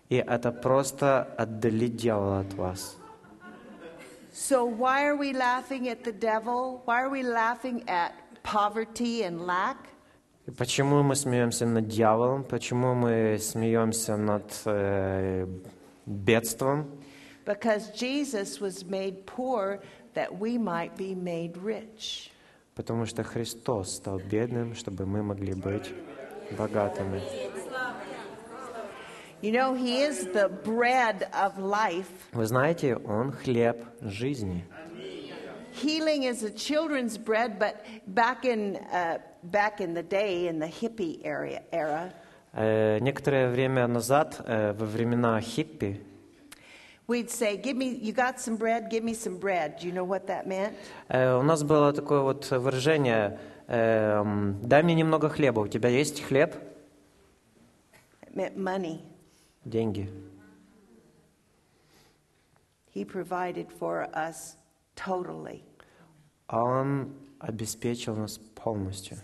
[0.09, 2.97] И это просто отдалит дьявола от вас.
[4.37, 6.83] So, why are we laughing at the devil?
[6.87, 9.77] Why are we laughing at poverty and lack?
[10.49, 12.43] И почему мы смеемся над дьяволом?
[12.43, 15.47] Почему мы смеемся над э,
[16.05, 17.01] бедством?
[17.45, 19.79] Because Jesus was made poor
[20.15, 22.33] that we might be made rich.
[22.75, 25.95] Потому что Христос стал бедным, чтобы мы могли быть
[26.59, 27.21] богатыми.
[27.21, 28.15] You know, He is the bread of life.
[32.33, 34.65] Вы знаете, Он хлеб жизни.
[35.83, 40.69] Healing is a children's bread, but back in, uh, back in the day, in the
[40.69, 42.13] hippie area, era,
[42.57, 46.01] Э, некоторое время назад, э, во времена хиппи,
[47.09, 48.89] we'd say, Give me, you got some bread?
[48.89, 49.77] Give me some bread.
[49.81, 50.75] Do you know what that meant?
[51.09, 55.61] э, у нас было такое вот выражение эм, «дай мне немного хлеба».
[55.61, 56.55] У тебя есть хлеб?
[58.23, 59.01] It meant money.
[59.65, 60.09] Деньги.
[62.95, 64.57] He provided for us
[64.95, 65.63] totally.
[66.49, 69.17] А Он обеспечил нас полностью.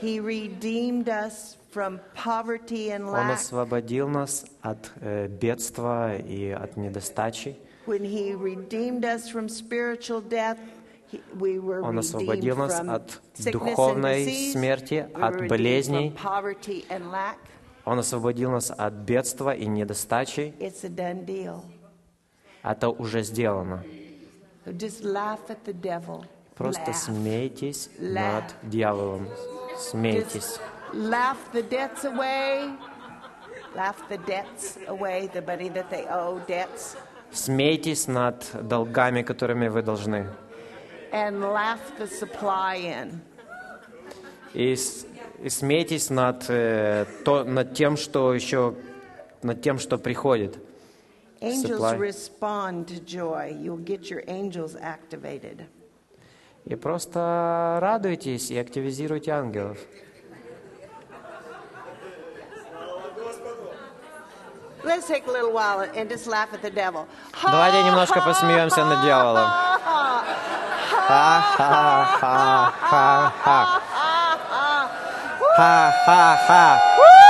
[0.00, 3.34] He redeemed us from poverty and Он lack.
[3.34, 7.56] освободил нас от э, бедства и от недостачи.
[7.86, 10.58] When He redeemed us from spiritual death,
[11.38, 13.20] we were Он освободил нас от
[13.52, 16.14] духовной смерти, от болезней.
[17.84, 20.54] Он освободил нас от бедства и недостачи.
[22.62, 23.84] Это уже сделано.
[26.54, 26.94] Просто laugh.
[26.94, 28.34] смейтесь Laugh.
[28.34, 29.28] над дьяволом.
[29.78, 30.60] Смейтесь.
[30.92, 32.70] Laugh the debts away.
[33.74, 36.96] Laugh the debts away, the money that they owe, debts.
[37.32, 40.28] Смейтесь над долгами, которыми вы должны.
[41.10, 43.20] And laugh the supply in.
[44.52, 44.76] И
[45.48, 48.74] смейтесь над, э, то, над тем, что еще,
[49.42, 50.58] над тем, что приходит.
[51.40, 51.98] Angels Supply.
[51.98, 53.56] respond to joy.
[53.60, 55.66] You'll get your angels activated.
[56.64, 59.78] И просто радуйтесь и активизируйте ангелов.
[64.84, 67.06] Let's take a little while and just laugh at the devil.
[67.42, 69.48] Давайте немножко посмеемся над дьяволом.
[71.08, 72.52] Ха-ха-ха-ха-ха.
[75.56, 77.21] 哈哈哈。